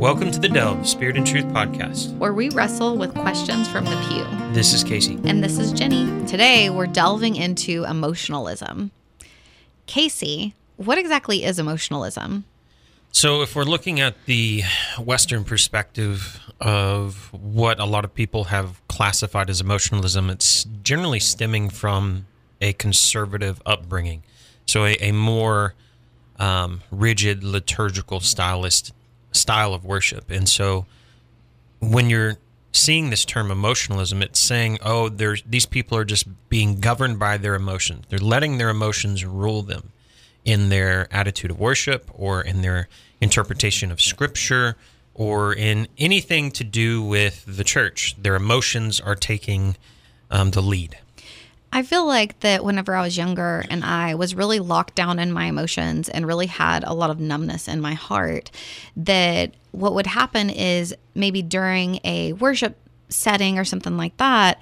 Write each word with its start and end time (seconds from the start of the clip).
Welcome 0.00 0.30
to 0.30 0.38
the 0.38 0.48
Delve 0.48 0.88
Spirit 0.88 1.18
and 1.18 1.26
Truth 1.26 1.44
podcast. 1.48 2.16
where 2.16 2.32
we 2.32 2.48
wrestle 2.48 2.96
with 2.96 3.14
questions 3.14 3.68
from 3.68 3.84
the 3.84 4.06
pew. 4.08 4.24
This 4.54 4.72
is 4.72 4.82
Casey. 4.82 5.18
And 5.24 5.44
this 5.44 5.58
is 5.58 5.74
Jenny. 5.74 6.26
Today, 6.26 6.70
we're 6.70 6.86
delving 6.86 7.36
into 7.36 7.84
emotionalism. 7.84 8.92
Casey, 9.84 10.54
what 10.78 10.96
exactly 10.96 11.44
is 11.44 11.58
emotionalism? 11.58 12.44
So, 13.12 13.42
if 13.42 13.54
we're 13.54 13.64
looking 13.64 14.00
at 14.00 14.14
the 14.24 14.62
Western 14.98 15.44
perspective 15.44 16.40
of 16.62 17.30
what 17.34 17.78
a 17.78 17.84
lot 17.84 18.06
of 18.06 18.14
people 18.14 18.44
have 18.44 18.80
classified 18.88 19.50
as 19.50 19.60
emotionalism, 19.60 20.30
it's 20.30 20.64
generally 20.82 21.20
stemming 21.20 21.68
from 21.68 22.24
a 22.62 22.72
conservative 22.72 23.60
upbringing. 23.66 24.22
So, 24.64 24.86
a, 24.86 24.96
a 25.02 25.12
more 25.12 25.74
um, 26.38 26.80
rigid 26.90 27.44
liturgical 27.44 28.20
stylist 28.20 28.94
style 29.32 29.74
of 29.74 29.84
worship. 29.84 30.30
And 30.30 30.48
so, 30.48 30.86
when 31.80 32.10
you're 32.10 32.36
seeing 32.72 33.10
this 33.10 33.24
term 33.24 33.50
emotionalism, 33.50 34.22
it's 34.22 34.38
saying, 34.38 34.78
oh, 34.82 35.08
there's 35.08 35.42
these 35.42 35.66
people 35.66 35.96
are 35.98 36.04
just 36.04 36.26
being 36.48 36.80
governed 36.80 37.18
by 37.18 37.36
their 37.36 37.54
emotions. 37.54 38.04
They're 38.08 38.18
letting 38.18 38.58
their 38.58 38.70
emotions 38.70 39.24
rule 39.24 39.62
them 39.62 39.92
in 40.44 40.68
their 40.68 41.06
attitude 41.12 41.50
of 41.50 41.58
worship 41.58 42.10
or 42.14 42.40
in 42.40 42.62
their 42.62 42.88
interpretation 43.20 43.90
of 43.92 44.00
scripture 44.00 44.76
or 45.14 45.52
in 45.52 45.86
anything 45.98 46.50
to 46.52 46.64
do 46.64 47.02
with 47.02 47.44
the 47.46 47.64
church. 47.64 48.14
Their 48.18 48.36
emotions 48.36 49.00
are 49.00 49.14
taking 49.14 49.76
um, 50.30 50.52
the 50.52 50.62
lead. 50.62 50.98
I 51.72 51.82
feel 51.82 52.04
like 52.04 52.40
that 52.40 52.64
whenever 52.64 52.94
I 52.94 53.02
was 53.02 53.16
younger 53.16 53.64
and 53.70 53.84
I 53.84 54.14
was 54.14 54.34
really 54.34 54.58
locked 54.58 54.96
down 54.96 55.18
in 55.20 55.32
my 55.32 55.46
emotions 55.46 56.08
and 56.08 56.26
really 56.26 56.46
had 56.46 56.82
a 56.82 56.94
lot 56.94 57.10
of 57.10 57.20
numbness 57.20 57.68
in 57.68 57.80
my 57.80 57.94
heart, 57.94 58.50
that 58.96 59.54
what 59.70 59.94
would 59.94 60.08
happen 60.08 60.50
is 60.50 60.94
maybe 61.14 61.42
during 61.42 62.00
a 62.02 62.32
worship 62.34 62.76
setting 63.08 63.58
or 63.58 63.64
something 63.64 63.96
like 63.96 64.16
that, 64.16 64.60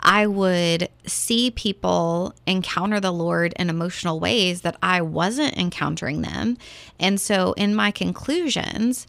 I 0.00 0.26
would 0.26 0.88
see 1.06 1.50
people 1.52 2.34
encounter 2.46 3.00
the 3.00 3.12
Lord 3.12 3.54
in 3.56 3.70
emotional 3.70 4.20
ways 4.20 4.62
that 4.62 4.76
I 4.82 5.00
wasn't 5.00 5.56
encountering 5.56 6.22
them. 6.22 6.58
And 6.98 7.20
so 7.20 7.52
in 7.52 7.74
my 7.74 7.90
conclusions, 7.92 9.06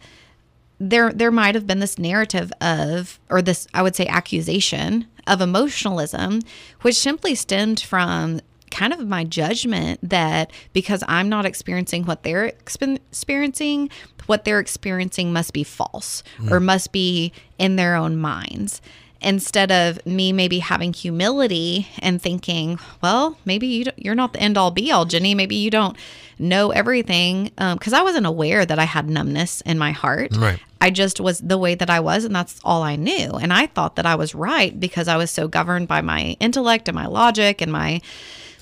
there 0.79 1.11
there 1.13 1.31
might 1.31 1.55
have 1.55 1.65
been 1.65 1.79
this 1.79 1.97
narrative 1.97 2.51
of 2.59 3.19
or 3.29 3.41
this 3.41 3.67
I 3.73 3.81
would 3.81 3.95
say 3.95 4.05
accusation 4.07 5.07
of 5.27 5.41
emotionalism 5.41 6.41
which 6.81 6.95
simply 6.95 7.35
stemmed 7.35 7.79
from 7.79 8.41
kind 8.71 8.91
of 8.91 9.07
my 9.07 9.23
judgment 9.23 9.99
that 10.01 10.51
because 10.73 11.03
I'm 11.07 11.29
not 11.29 11.45
experiencing 11.45 12.05
what 12.05 12.23
they're 12.23 12.45
experiencing 12.45 13.89
what 14.25 14.45
they're 14.45 14.59
experiencing 14.59 15.31
must 15.31 15.53
be 15.53 15.63
false 15.63 16.23
or 16.49 16.59
hmm. 16.59 16.65
must 16.65 16.91
be 16.91 17.33
in 17.59 17.75
their 17.75 17.95
own 17.95 18.17
minds 18.17 18.81
instead 19.23 19.71
of 19.71 20.05
me 20.05 20.31
maybe 20.33 20.59
having 20.59 20.93
humility 20.93 21.87
and 21.99 22.21
thinking, 22.21 22.79
well, 23.01 23.37
maybe 23.45 23.67
you 23.67 23.85
don't- 23.85 23.99
you're 23.99 24.15
not 24.15 24.33
the 24.33 24.41
end 24.41 24.57
all 24.57 24.71
be 24.71 24.91
all, 24.91 25.05
Jenny. 25.05 25.33
Maybe 25.35 25.55
you 25.55 25.69
don't 25.69 25.95
know 26.39 26.71
everything 26.71 27.51
um, 27.57 27.77
because 27.77 27.93
I 27.93 28.01
wasn't 28.01 28.25
aware 28.25 28.65
that 28.65 28.79
I 28.79 28.83
had 28.85 29.09
numbness 29.09 29.61
in 29.61 29.77
my 29.77 29.91
heart. 29.91 30.35
Right. 30.35 30.59
I 30.81 30.89
just 30.89 31.21
was 31.21 31.39
the 31.39 31.57
way 31.57 31.75
that 31.75 31.89
I 31.89 32.01
was, 32.01 32.25
and 32.25 32.35
that's 32.35 32.59
all 32.63 32.83
I 32.83 32.97
knew. 32.97 33.31
And 33.31 33.53
I 33.53 33.67
thought 33.67 33.95
that 33.95 34.05
I 34.05 34.15
was 34.15 34.35
right 34.35 34.77
because 34.77 35.07
I 35.07 35.15
was 35.15 35.31
so 35.31 35.47
governed 35.47 35.87
by 35.87 36.01
my 36.01 36.35
intellect 36.41 36.89
and 36.89 36.95
my 36.95 37.05
logic 37.05 37.61
and 37.61 37.71
my 37.71 38.01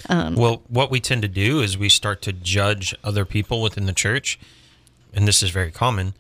um, 0.10 0.36
Well, 0.36 0.62
what 0.68 0.92
we 0.92 1.00
tend 1.00 1.22
to 1.24 1.28
do 1.28 1.62
is 1.62 1.78
we 1.78 1.90
start 1.90 2.22
to 2.24 2.34
judge 2.34 2.94
other 3.04 3.26
people 3.26 3.62
within 3.62 3.86
the 3.86 3.94
church, 3.94 4.40
and 5.14 5.28
this 5.28 5.42
is 5.44 5.50
very 5.50 5.72
common, 5.72 6.14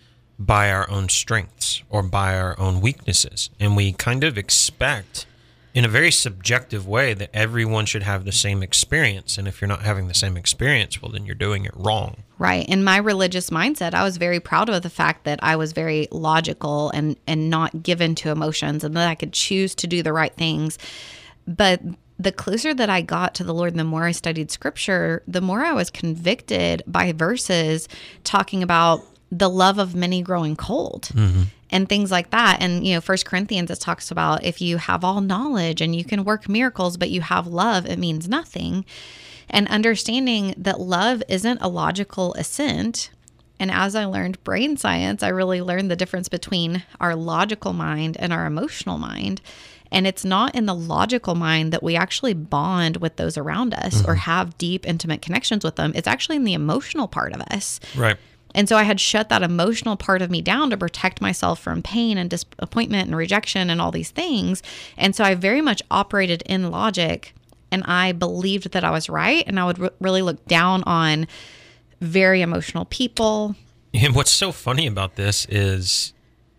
by 0.45 0.71
our 0.71 0.89
own 0.89 1.09
strengths 1.09 1.83
or 1.89 2.01
by 2.03 2.37
our 2.37 2.59
own 2.59 2.81
weaknesses. 2.81 3.49
And 3.59 3.75
we 3.75 3.93
kind 3.93 4.23
of 4.23 4.37
expect, 4.37 5.25
in 5.73 5.85
a 5.85 5.89
very 5.89 6.11
subjective 6.11 6.87
way, 6.87 7.13
that 7.13 7.29
everyone 7.33 7.85
should 7.85 8.03
have 8.03 8.25
the 8.25 8.31
same 8.31 8.63
experience. 8.63 9.37
And 9.37 9.47
if 9.47 9.61
you're 9.61 9.67
not 9.67 9.83
having 9.83 10.07
the 10.07 10.13
same 10.13 10.37
experience, 10.37 11.01
well, 11.01 11.11
then 11.11 11.25
you're 11.25 11.35
doing 11.35 11.65
it 11.65 11.73
wrong. 11.75 12.23
Right. 12.39 12.67
In 12.67 12.83
my 12.83 12.97
religious 12.97 13.49
mindset, 13.51 13.93
I 13.93 14.03
was 14.03 14.17
very 14.17 14.39
proud 14.39 14.69
of 14.69 14.81
the 14.81 14.89
fact 14.89 15.25
that 15.25 15.39
I 15.43 15.55
was 15.55 15.73
very 15.73 16.07
logical 16.11 16.89
and 16.91 17.15
and 17.27 17.49
not 17.49 17.83
given 17.83 18.15
to 18.15 18.31
emotions 18.31 18.83
and 18.83 18.95
that 18.95 19.07
I 19.07 19.15
could 19.15 19.33
choose 19.33 19.75
to 19.75 19.87
do 19.87 20.01
the 20.01 20.13
right 20.13 20.33
things. 20.33 20.79
But 21.47 21.81
the 22.17 22.31
closer 22.31 22.73
that 22.73 22.89
I 22.89 23.01
got 23.01 23.35
to 23.35 23.43
the 23.43 23.53
Lord 23.53 23.73
and 23.73 23.79
the 23.79 23.83
more 23.83 24.05
I 24.05 24.11
studied 24.11 24.51
scripture, 24.51 25.23
the 25.27 25.41
more 25.41 25.61
I 25.61 25.73
was 25.73 25.89
convicted 25.89 26.83
by 26.85 27.11
verses 27.13 27.87
talking 28.23 28.61
about 28.61 29.03
the 29.31 29.49
love 29.49 29.77
of 29.77 29.95
many 29.95 30.21
growing 30.21 30.55
cold 30.55 31.09
mm-hmm. 31.13 31.43
and 31.69 31.87
things 31.87 32.11
like 32.11 32.31
that. 32.31 32.57
And, 32.59 32.85
you 32.85 32.93
know, 32.95 33.01
First 33.01 33.25
Corinthians, 33.25 33.71
it 33.71 33.79
talks 33.79 34.11
about 34.11 34.43
if 34.43 34.61
you 34.61 34.77
have 34.77 35.03
all 35.03 35.21
knowledge 35.21 35.81
and 35.81 35.95
you 35.95 36.03
can 36.03 36.25
work 36.25 36.49
miracles, 36.49 36.97
but 36.97 37.09
you 37.09 37.21
have 37.21 37.47
love, 37.47 37.85
it 37.85 37.97
means 37.97 38.27
nothing. 38.27 38.85
And 39.49 39.67
understanding 39.69 40.53
that 40.57 40.79
love 40.79 41.23
isn't 41.27 41.61
a 41.61 41.67
logical 41.67 42.33
assent. 42.33 43.11
And 43.59 43.71
as 43.71 43.95
I 43.95 44.05
learned 44.05 44.43
brain 44.43 44.75
science, 44.75 45.23
I 45.23 45.29
really 45.29 45.61
learned 45.61 45.91
the 45.91 45.95
difference 45.95 46.29
between 46.29 46.83
our 46.99 47.15
logical 47.15 47.73
mind 47.73 48.17
and 48.19 48.33
our 48.33 48.45
emotional 48.45 48.97
mind. 48.97 49.41
And 49.91 50.07
it's 50.07 50.23
not 50.23 50.55
in 50.55 50.65
the 50.65 50.73
logical 50.73 51.35
mind 51.35 51.73
that 51.73 51.83
we 51.83 51.97
actually 51.97 52.33
bond 52.33 52.97
with 52.97 53.17
those 53.17 53.37
around 53.37 53.73
us 53.73 54.01
or 54.01 54.13
mm-hmm. 54.13 54.19
have 54.19 54.57
deep, 54.57 54.87
intimate 54.87 55.21
connections 55.21 55.65
with 55.65 55.75
them. 55.75 55.91
It's 55.95 56.07
actually 56.07 56.37
in 56.37 56.45
the 56.45 56.53
emotional 56.53 57.09
part 57.09 57.33
of 57.33 57.41
us. 57.41 57.81
Right. 57.95 58.17
And 58.53 58.67
so 58.67 58.75
I 58.75 58.83
had 58.83 58.99
shut 58.99 59.29
that 59.29 59.43
emotional 59.43 59.95
part 59.95 60.21
of 60.21 60.29
me 60.29 60.41
down 60.41 60.69
to 60.69 60.77
protect 60.77 61.21
myself 61.21 61.59
from 61.59 61.81
pain 61.81 62.17
and 62.17 62.29
disappointment 62.29 63.07
and 63.07 63.15
rejection 63.15 63.69
and 63.69 63.81
all 63.81 63.91
these 63.91 64.11
things. 64.11 64.61
And 64.97 65.15
so 65.15 65.23
I 65.23 65.35
very 65.35 65.61
much 65.61 65.81
operated 65.89 66.43
in 66.45 66.71
logic 66.71 67.33
and 67.71 67.83
I 67.85 68.11
believed 68.11 68.71
that 68.73 68.83
I 68.83 68.91
was 68.91 69.09
right. 69.09 69.43
And 69.47 69.59
I 69.59 69.65
would 69.65 69.79
re- 69.79 69.89
really 69.99 70.21
look 70.21 70.45
down 70.45 70.83
on 70.83 71.27
very 72.01 72.41
emotional 72.41 72.85
people. 72.85 73.55
And 73.93 74.13
what's 74.13 74.33
so 74.33 74.51
funny 74.51 74.87
about 74.87 75.15
this 75.15 75.45
is, 75.49 76.13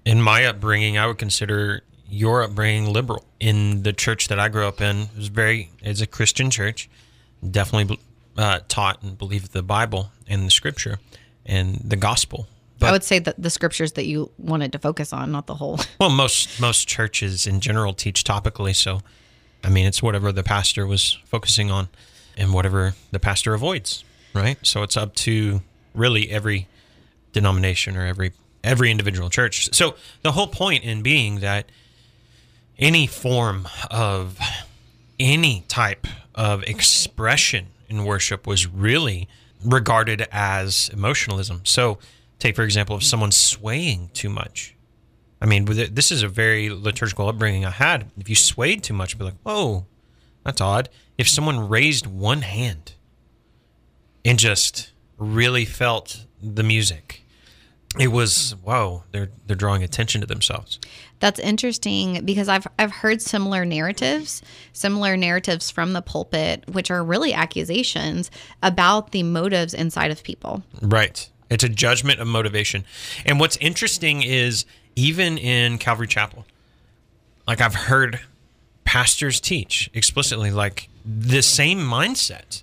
in 0.04 0.22
my 0.22 0.44
upbringing, 0.44 0.98
I 0.98 1.06
would 1.06 1.18
consider 1.18 1.82
your 2.08 2.42
upbringing 2.42 2.92
liberal. 2.92 3.24
In 3.40 3.82
the 3.82 3.92
church 3.92 4.28
that 4.28 4.38
I 4.38 4.48
grew 4.48 4.66
up 4.66 4.80
in, 4.80 5.02
it 5.02 5.16
was 5.16 5.28
very, 5.28 5.70
it's 5.80 6.00
a 6.00 6.06
Christian 6.06 6.50
church, 6.50 6.88
definitely 7.48 7.98
uh, 8.36 8.60
taught 8.68 9.02
and 9.02 9.16
believed 9.16 9.52
the 9.52 9.62
Bible 9.62 10.10
and 10.26 10.46
the 10.46 10.50
Scripture 10.50 10.98
and 11.46 11.76
the 11.84 11.96
gospel. 11.96 12.46
But 12.78 12.88
I 12.88 12.92
would 12.92 13.04
say 13.04 13.18
that 13.20 13.40
the 13.40 13.50
scriptures 13.50 13.92
that 13.92 14.06
you 14.06 14.30
wanted 14.38 14.72
to 14.72 14.78
focus 14.78 15.12
on, 15.12 15.30
not 15.30 15.46
the 15.46 15.54
whole. 15.54 15.78
well, 16.00 16.10
most 16.10 16.60
most 16.60 16.88
churches 16.88 17.46
in 17.46 17.60
general 17.60 17.94
teach 17.94 18.24
topically, 18.24 18.74
so 18.74 19.00
I 19.62 19.68
mean, 19.68 19.86
it's 19.86 20.02
whatever 20.02 20.32
the 20.32 20.42
pastor 20.42 20.86
was 20.86 21.18
focusing 21.24 21.70
on, 21.70 21.88
and 22.36 22.52
whatever 22.52 22.94
the 23.10 23.20
pastor 23.20 23.54
avoids, 23.54 24.04
right? 24.34 24.58
So 24.62 24.82
it's 24.82 24.96
up 24.96 25.14
to 25.16 25.62
really 25.94 26.30
every 26.30 26.66
denomination 27.32 27.96
or 27.96 28.06
every 28.06 28.32
every 28.64 28.90
individual 28.90 29.30
church. 29.30 29.72
So 29.72 29.94
the 30.22 30.32
whole 30.32 30.46
point 30.46 30.84
in 30.84 31.02
being 31.02 31.40
that 31.40 31.66
any 32.78 33.06
form 33.06 33.68
of 33.90 34.38
any 35.20 35.64
type 35.68 36.06
of 36.34 36.62
expression 36.64 37.68
in 37.88 38.04
worship 38.04 38.46
was 38.46 38.66
really 38.66 39.28
regarded 39.64 40.26
as 40.32 40.90
emotionalism. 40.92 41.62
So 41.64 41.98
take 42.38 42.56
for 42.56 42.62
example 42.62 42.96
if 42.96 43.04
someone's 43.04 43.36
swaying 43.36 44.10
too 44.12 44.28
much. 44.28 44.76
I 45.40 45.46
mean, 45.46 45.64
this 45.64 46.12
is 46.12 46.22
a 46.22 46.28
very 46.28 46.70
liturgical 46.70 47.28
upbringing 47.28 47.64
I 47.64 47.70
had. 47.70 48.10
If 48.16 48.28
you 48.28 48.36
swayed 48.36 48.84
too 48.84 48.94
much, 48.94 49.18
be 49.18 49.24
like, 49.24 49.40
"Whoa, 49.42 49.86
that's 50.44 50.60
odd." 50.60 50.88
If 51.18 51.28
someone 51.28 51.68
raised 51.68 52.06
one 52.06 52.42
hand 52.42 52.94
and 54.24 54.38
just 54.38 54.92
really 55.18 55.64
felt 55.64 56.26
the 56.40 56.62
music, 56.62 57.21
it 57.98 58.08
was 58.08 58.56
whoa. 58.62 59.04
They're 59.12 59.30
they're 59.46 59.56
drawing 59.56 59.82
attention 59.82 60.20
to 60.22 60.26
themselves. 60.26 60.78
That's 61.20 61.38
interesting 61.38 62.24
because 62.24 62.48
I've 62.48 62.66
I've 62.78 62.92
heard 62.92 63.20
similar 63.20 63.64
narratives, 63.64 64.42
similar 64.72 65.16
narratives 65.16 65.70
from 65.70 65.92
the 65.92 66.02
pulpit, 66.02 66.64
which 66.72 66.90
are 66.90 67.04
really 67.04 67.34
accusations 67.34 68.30
about 68.62 69.12
the 69.12 69.22
motives 69.22 69.74
inside 69.74 70.10
of 70.10 70.22
people. 70.22 70.62
Right. 70.80 71.28
It's 71.50 71.64
a 71.64 71.68
judgment 71.68 72.18
of 72.18 72.26
motivation. 72.26 72.84
And 73.26 73.38
what's 73.38 73.58
interesting 73.58 74.22
is 74.22 74.64
even 74.96 75.36
in 75.36 75.76
Calvary 75.76 76.06
Chapel, 76.06 76.46
like 77.46 77.60
I've 77.60 77.74
heard 77.74 78.20
pastors 78.84 79.38
teach 79.38 79.90
explicitly 79.92 80.50
like 80.50 80.88
the 81.04 81.42
same 81.42 81.78
mindset 81.78 82.62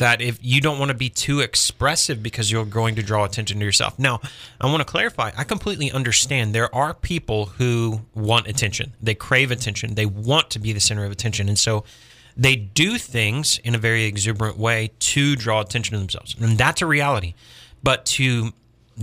that 0.00 0.22
if 0.22 0.38
you 0.40 0.62
don't 0.62 0.78
want 0.78 0.88
to 0.88 0.96
be 0.96 1.10
too 1.10 1.40
expressive 1.40 2.22
because 2.22 2.50
you're 2.50 2.64
going 2.64 2.94
to 2.94 3.02
draw 3.02 3.22
attention 3.22 3.58
to 3.58 3.64
yourself. 3.66 3.98
Now, 3.98 4.22
I 4.58 4.66
want 4.66 4.78
to 4.78 4.86
clarify, 4.86 5.30
I 5.36 5.44
completely 5.44 5.92
understand 5.92 6.54
there 6.54 6.74
are 6.74 6.94
people 6.94 7.46
who 7.46 8.00
want 8.14 8.46
attention. 8.46 8.94
They 9.02 9.14
crave 9.14 9.50
attention. 9.50 9.96
They 9.96 10.06
want 10.06 10.48
to 10.50 10.58
be 10.58 10.72
the 10.72 10.80
center 10.80 11.04
of 11.04 11.12
attention. 11.12 11.50
And 11.50 11.58
so 11.58 11.84
they 12.34 12.56
do 12.56 12.96
things 12.96 13.58
in 13.58 13.74
a 13.74 13.78
very 13.78 14.04
exuberant 14.04 14.56
way 14.56 14.90
to 15.00 15.36
draw 15.36 15.60
attention 15.60 15.92
to 15.92 15.98
themselves. 15.98 16.34
And 16.40 16.56
that's 16.56 16.80
a 16.80 16.86
reality. 16.86 17.34
But 17.82 18.06
to 18.06 18.54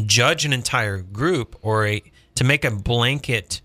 judge 0.04 0.46
an 0.46 0.54
entire 0.54 0.98
group 0.98 1.56
or 1.62 1.86
a 1.86 2.02
to 2.34 2.44
make 2.44 2.66
a 2.66 2.72
blanket 2.72 3.62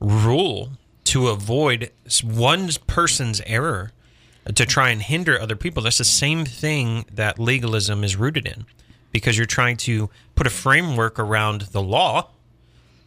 rule 0.00 0.70
to 1.04 1.28
avoid 1.28 1.90
one 2.22 2.70
person's 2.86 3.42
error 3.44 3.92
to 4.46 4.66
try 4.66 4.90
and 4.90 5.02
hinder 5.02 5.40
other 5.40 5.56
people. 5.56 5.82
That's 5.82 5.98
the 5.98 6.04
same 6.04 6.44
thing 6.44 7.04
that 7.12 7.38
legalism 7.38 8.04
is 8.04 8.16
rooted 8.16 8.46
in 8.46 8.66
because 9.12 9.36
you're 9.36 9.46
trying 9.46 9.76
to 9.78 10.10
put 10.34 10.46
a 10.46 10.50
framework 10.50 11.18
around 11.18 11.62
the 11.72 11.82
law 11.82 12.30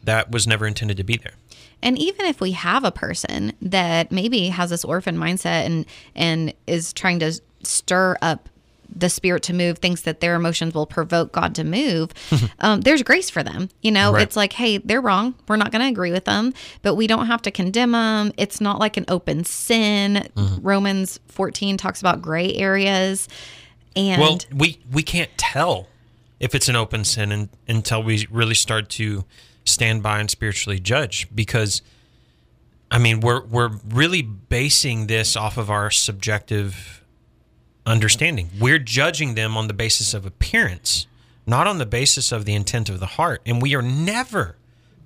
that 0.03 0.31
was 0.31 0.45
never 0.45 0.67
intended 0.67 0.97
to 0.97 1.03
be 1.03 1.17
there. 1.17 1.33
And 1.81 1.97
even 1.97 2.25
if 2.25 2.39
we 2.39 2.51
have 2.51 2.83
a 2.83 2.91
person 2.91 3.53
that 3.61 4.11
maybe 4.11 4.47
has 4.49 4.69
this 4.69 4.85
orphan 4.85 5.17
mindset 5.17 5.65
and 5.65 5.85
and 6.15 6.53
is 6.65 6.93
trying 6.93 7.19
to 7.19 7.39
stir 7.63 8.17
up 8.21 8.49
the 8.95 9.09
spirit 9.09 9.43
to 9.43 9.53
move, 9.53 9.79
thinks 9.79 10.01
that 10.01 10.19
their 10.19 10.35
emotions 10.35 10.73
will 10.73 10.85
provoke 10.85 11.31
God 11.31 11.55
to 11.55 11.63
move, 11.63 12.11
um, 12.59 12.81
there's 12.81 13.03
grace 13.03 13.29
for 13.29 13.43
them. 13.43 13.69
You 13.81 13.91
know, 13.91 14.13
Right. 14.13 14.23
it's 14.23 14.35
like, 14.35 14.53
hey, 14.53 14.77
they're 14.77 15.01
wrong. 15.01 15.35
We're 15.47 15.55
not 15.57 15.71
going 15.71 15.81
to 15.81 15.87
agree 15.87 16.11
with 16.11 16.25
them, 16.25 16.53
but 16.81 16.95
we 16.95 17.07
don't 17.07 17.27
have 17.27 17.41
to 17.43 17.51
condemn 17.51 17.91
them. 17.91 18.31
It's 18.37 18.59
not 18.61 18.79
like 18.79 18.97
an 18.97 19.05
open 19.07 19.43
sin. 19.45 20.27
Romans 20.61 21.19
14 21.27 21.77
talks 21.77 21.99
about 21.99 22.21
gray 22.21 22.53
areas. 22.53 23.27
And 23.95 24.19
Well, 24.21 24.39
we 24.53 24.79
we 24.91 25.03
can't 25.03 25.29
tell 25.37 25.87
if 26.39 26.55
it's 26.55 26.67
an 26.67 26.75
open 26.75 27.03
sin 27.03 27.31
un 27.31 27.49
until 27.67 28.01
we 28.03 28.27
really 28.31 28.55
start 28.55 28.89
to 28.89 29.23
stand 29.65 30.03
by 30.03 30.19
and 30.19 30.29
spiritually 30.29 30.79
judge 30.79 31.27
because 31.33 31.81
I 32.91 32.97
mean, 32.99 33.21
we're 33.21 33.43
we're 33.45 33.69
really 33.89 34.21
basing 34.21 35.07
this 35.07 35.35
off 35.35 35.57
of 35.57 35.69
our 35.69 35.89
subjective 35.91 37.02
understanding. 37.85 38.49
We're 38.59 38.79
judging 38.79 39.35
them 39.35 39.57
on 39.57 39.67
the 39.67 39.73
basis 39.73 40.13
of 40.13 40.25
appearance, 40.25 41.07
not 41.45 41.67
on 41.67 41.77
the 41.77 41.85
basis 41.85 42.31
of 42.31 42.45
the 42.45 42.53
intent 42.53 42.89
of 42.89 42.99
the 42.99 43.05
heart, 43.05 43.41
and 43.45 43.61
we 43.61 43.75
are 43.75 43.81
never 43.81 44.55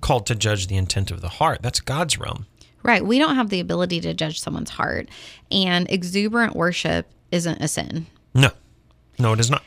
called 0.00 0.26
to 0.26 0.34
judge 0.34 0.68
the 0.68 0.76
intent 0.76 1.10
of 1.10 1.20
the 1.20 1.28
heart. 1.28 1.60
That's 1.62 1.80
God's 1.80 2.18
realm. 2.18 2.46
Right. 2.82 3.04
We 3.04 3.18
don't 3.18 3.34
have 3.34 3.50
the 3.50 3.60
ability 3.60 4.00
to 4.02 4.14
judge 4.14 4.40
someone's 4.40 4.70
heart. 4.70 5.08
And 5.50 5.90
exuberant 5.90 6.54
worship 6.54 7.06
isn't 7.32 7.60
a 7.60 7.68
sin. 7.68 8.06
No. 8.34 8.50
No, 9.18 9.32
it 9.32 9.40
is 9.40 9.50
not. 9.50 9.62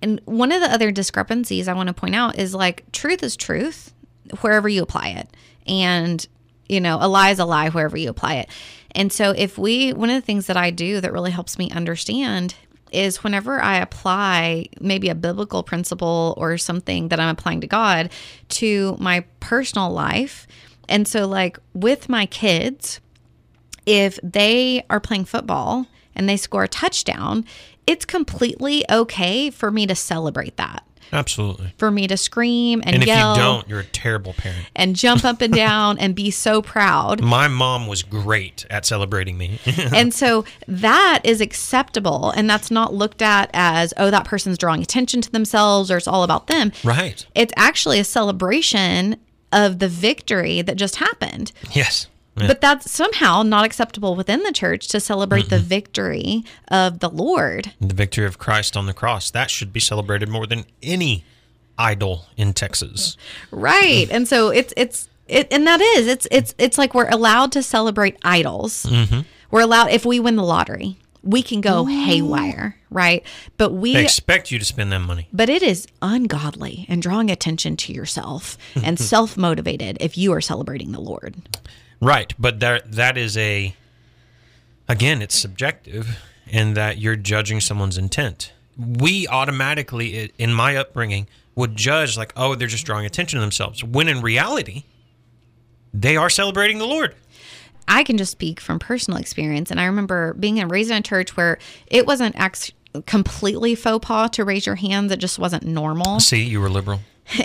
And 0.00 0.20
one 0.24 0.50
of 0.52 0.60
the 0.60 0.72
other 0.72 0.90
discrepancies 0.90 1.68
I 1.68 1.74
want 1.74 1.88
to 1.88 1.94
point 1.94 2.14
out 2.14 2.38
is 2.38 2.54
like 2.54 2.90
truth 2.92 3.22
is 3.22 3.36
truth 3.36 3.92
wherever 4.40 4.68
you 4.68 4.82
apply 4.82 5.08
it. 5.08 5.28
And, 5.66 6.26
you 6.68 6.80
know, 6.80 6.98
a 7.00 7.08
lie 7.08 7.30
is 7.30 7.38
a 7.38 7.44
lie 7.44 7.70
wherever 7.70 7.96
you 7.96 8.08
apply 8.08 8.36
it. 8.36 8.48
And 8.94 9.12
so 9.12 9.30
if 9.30 9.58
we, 9.58 9.92
one 9.92 10.10
of 10.10 10.14
the 10.14 10.24
things 10.24 10.46
that 10.46 10.56
I 10.56 10.70
do 10.70 11.00
that 11.00 11.12
really 11.12 11.30
helps 11.30 11.58
me 11.58 11.70
understand 11.70 12.54
is 12.92 13.24
whenever 13.24 13.60
I 13.60 13.78
apply 13.78 14.68
maybe 14.80 15.08
a 15.08 15.14
biblical 15.14 15.62
principle 15.62 16.34
or 16.36 16.56
something 16.56 17.08
that 17.08 17.18
I'm 17.18 17.30
applying 17.30 17.60
to 17.62 17.66
God 17.66 18.10
to 18.50 18.96
my 19.00 19.24
personal 19.40 19.90
life. 19.90 20.46
And 20.88 21.08
so, 21.08 21.26
like 21.26 21.58
with 21.72 22.08
my 22.08 22.26
kids, 22.26 23.00
if 23.84 24.18
they 24.22 24.84
are 24.88 25.00
playing 25.00 25.24
football 25.24 25.86
and 26.14 26.28
they 26.28 26.36
score 26.36 26.64
a 26.64 26.68
touchdown, 26.68 27.44
it's 27.86 28.04
completely 28.04 28.84
okay 28.90 29.50
for 29.50 29.70
me 29.70 29.86
to 29.86 29.94
celebrate 29.94 30.56
that. 30.56 30.86
Absolutely. 31.12 31.72
For 31.78 31.90
me 31.90 32.06
to 32.08 32.16
scream 32.16 32.80
and, 32.84 32.94
And 32.94 33.02
if 33.02 33.06
yell 33.06 33.34
you 33.34 33.40
don't, 33.42 33.68
you're 33.68 33.80
a 33.80 33.84
terrible 33.84 34.32
parent. 34.32 34.66
and 34.74 34.96
jump 34.96 35.24
up 35.24 35.40
and 35.40 35.52
down 35.54 35.98
and 35.98 36.14
be 36.14 36.30
so 36.30 36.60
proud. 36.62 37.20
My 37.22 37.48
mom 37.48 37.86
was 37.86 38.02
great 38.02 38.66
at 38.70 38.84
celebrating 38.84 39.38
me. 39.38 39.58
and 39.92 40.12
so 40.12 40.44
that 40.68 41.20
is 41.24 41.40
acceptable 41.40 42.30
and 42.30 42.48
that's 42.48 42.70
not 42.70 42.92
looked 42.94 43.22
at 43.22 43.50
as 43.52 43.94
oh 43.96 44.10
that 44.10 44.24
person's 44.24 44.58
drawing 44.58 44.82
attention 44.82 45.20
to 45.20 45.30
themselves 45.30 45.90
or 45.90 45.96
it's 45.96 46.08
all 46.08 46.22
about 46.22 46.46
them. 46.48 46.72
right. 46.82 47.24
It's 47.34 47.52
actually 47.56 47.98
a 47.98 48.04
celebration 48.04 49.16
of 49.52 49.78
the 49.78 49.88
victory 49.88 50.62
that 50.62 50.76
just 50.76 50.96
happened. 50.96 51.52
Yes. 51.72 52.08
Yeah. 52.36 52.48
But 52.48 52.60
that's 52.60 52.90
somehow 52.90 53.42
not 53.42 53.64
acceptable 53.64 54.16
within 54.16 54.42
the 54.42 54.52
church 54.52 54.88
to 54.88 54.98
celebrate 54.98 55.50
the 55.50 55.56
mm-hmm. 55.56 55.66
victory 55.66 56.44
of 56.68 56.98
the 56.98 57.08
Lord. 57.08 57.72
the 57.80 57.94
victory 57.94 58.26
of 58.26 58.38
Christ 58.38 58.76
on 58.76 58.86
the 58.86 58.94
cross. 58.94 59.30
That 59.30 59.50
should 59.50 59.72
be 59.72 59.80
celebrated 59.80 60.28
more 60.28 60.46
than 60.46 60.64
any 60.82 61.24
idol 61.78 62.26
in 62.36 62.52
Texas. 62.52 63.16
Right. 63.50 64.08
And 64.10 64.26
so 64.26 64.48
it's 64.48 64.74
it's 64.76 65.08
it 65.28 65.48
and 65.52 65.66
that 65.66 65.80
is 65.80 66.06
it's 66.06 66.26
it's 66.30 66.54
it's 66.58 66.78
like 66.78 66.94
we're 66.94 67.08
allowed 67.08 67.52
to 67.52 67.62
celebrate 67.62 68.16
idols. 68.24 68.84
Mm-hmm. 68.84 69.20
We're 69.50 69.60
allowed 69.60 69.90
if 69.90 70.04
we 70.04 70.18
win 70.18 70.36
the 70.36 70.42
lottery, 70.42 70.98
we 71.22 71.42
can 71.42 71.60
go 71.60 71.84
haywire, 71.84 72.76
right? 72.90 73.24
But 73.56 73.72
we 73.72 73.94
They 73.94 74.02
expect 74.02 74.50
you 74.50 74.58
to 74.58 74.64
spend 74.64 74.92
that 74.92 75.00
money. 75.00 75.28
but 75.32 75.48
it 75.48 75.62
is 75.62 75.86
ungodly 76.02 76.86
and 76.88 77.00
drawing 77.00 77.30
attention 77.30 77.76
to 77.78 77.92
yourself 77.92 78.58
and 78.82 78.98
self-motivated 79.12 79.98
if 80.00 80.18
you 80.18 80.32
are 80.32 80.40
celebrating 80.40 80.92
the 80.92 81.00
Lord. 81.00 81.36
Right, 82.04 82.34
but 82.38 82.60
that 82.60 82.92
that 82.92 83.16
is 83.16 83.36
a 83.38 83.74
again, 84.88 85.22
it's 85.22 85.34
subjective 85.34 86.18
in 86.46 86.74
that 86.74 86.98
you're 86.98 87.16
judging 87.16 87.60
someone's 87.60 87.96
intent. 87.96 88.52
We 88.76 89.26
automatically 89.26 90.30
in 90.36 90.52
my 90.52 90.76
upbringing 90.76 91.28
would 91.54 91.76
judge 91.76 92.16
like, 92.16 92.34
"Oh, 92.36 92.54
they're 92.54 92.68
just 92.68 92.84
drawing 92.84 93.06
attention 93.06 93.38
to 93.38 93.40
themselves." 93.40 93.82
When 93.82 94.08
in 94.08 94.20
reality, 94.20 94.84
they 95.94 96.16
are 96.16 96.28
celebrating 96.28 96.78
the 96.78 96.86
Lord. 96.86 97.14
I 97.88 98.02
can 98.02 98.18
just 98.18 98.32
speak 98.32 98.60
from 98.60 98.78
personal 98.78 99.18
experience. 99.18 99.70
And 99.70 99.80
I 99.80 99.84
remember 99.84 100.34
being 100.34 100.56
raised 100.68 100.90
in 100.90 100.96
a 100.98 101.02
church 101.02 101.36
where 101.36 101.58
it 101.86 102.06
wasn't 102.06 102.38
ex- 102.38 102.72
completely 103.06 103.74
faux 103.74 104.06
pas 104.06 104.30
to 104.30 104.44
raise 104.44 104.66
your 104.66 104.74
hands. 104.74 105.10
It 105.10 105.20
just 105.20 105.38
wasn't 105.38 105.64
normal. 105.64 106.20
See, 106.20 106.42
you 106.42 106.60
were 106.60 106.70
liberal. 106.70 107.00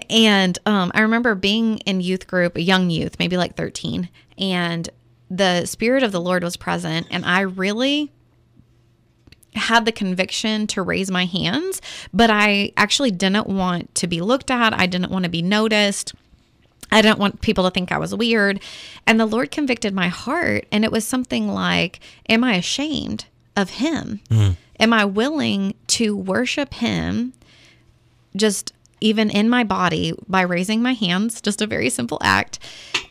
And 0.09 0.57
um, 0.65 0.91
I 0.93 1.01
remember 1.01 1.35
being 1.35 1.77
in 1.79 2.01
youth 2.01 2.27
group, 2.27 2.55
a 2.55 2.61
young 2.61 2.89
youth, 2.89 3.17
maybe 3.19 3.37
like 3.37 3.55
13, 3.55 4.09
and 4.37 4.89
the 5.29 5.65
Spirit 5.65 6.03
of 6.03 6.11
the 6.11 6.21
Lord 6.21 6.43
was 6.43 6.57
present. 6.57 7.07
And 7.09 7.25
I 7.25 7.41
really 7.41 8.11
had 9.55 9.85
the 9.85 9.91
conviction 9.91 10.67
to 10.67 10.81
raise 10.81 11.09
my 11.09 11.25
hands, 11.25 11.81
but 12.13 12.29
I 12.29 12.71
actually 12.77 13.11
didn't 13.11 13.47
want 13.47 13.93
to 13.95 14.07
be 14.07 14.21
looked 14.21 14.51
at. 14.51 14.73
I 14.73 14.85
didn't 14.85 15.11
want 15.11 15.23
to 15.23 15.29
be 15.29 15.41
noticed. 15.41 16.13
I 16.91 17.01
didn't 17.01 17.19
want 17.19 17.41
people 17.41 17.63
to 17.65 17.71
think 17.71 17.91
I 17.91 17.97
was 17.97 18.15
weird. 18.15 18.61
And 19.05 19.19
the 19.19 19.25
Lord 19.25 19.51
convicted 19.51 19.93
my 19.93 20.07
heart. 20.07 20.65
And 20.71 20.83
it 20.83 20.91
was 20.91 21.05
something 21.05 21.47
like, 21.47 21.99
Am 22.27 22.43
I 22.43 22.55
ashamed 22.55 23.25
of 23.55 23.71
Him? 23.71 24.21
Am 24.79 24.93
I 24.93 25.05
willing 25.05 25.75
to 25.87 26.15
worship 26.15 26.73
Him 26.75 27.33
just 28.35 28.73
even 29.01 29.29
in 29.29 29.49
my 29.49 29.63
body 29.63 30.13
by 30.27 30.41
raising 30.41 30.81
my 30.81 30.93
hands? 30.93 31.41
Just 31.41 31.61
a 31.61 31.67
very 31.67 31.89
simple 31.89 32.19
act. 32.21 32.59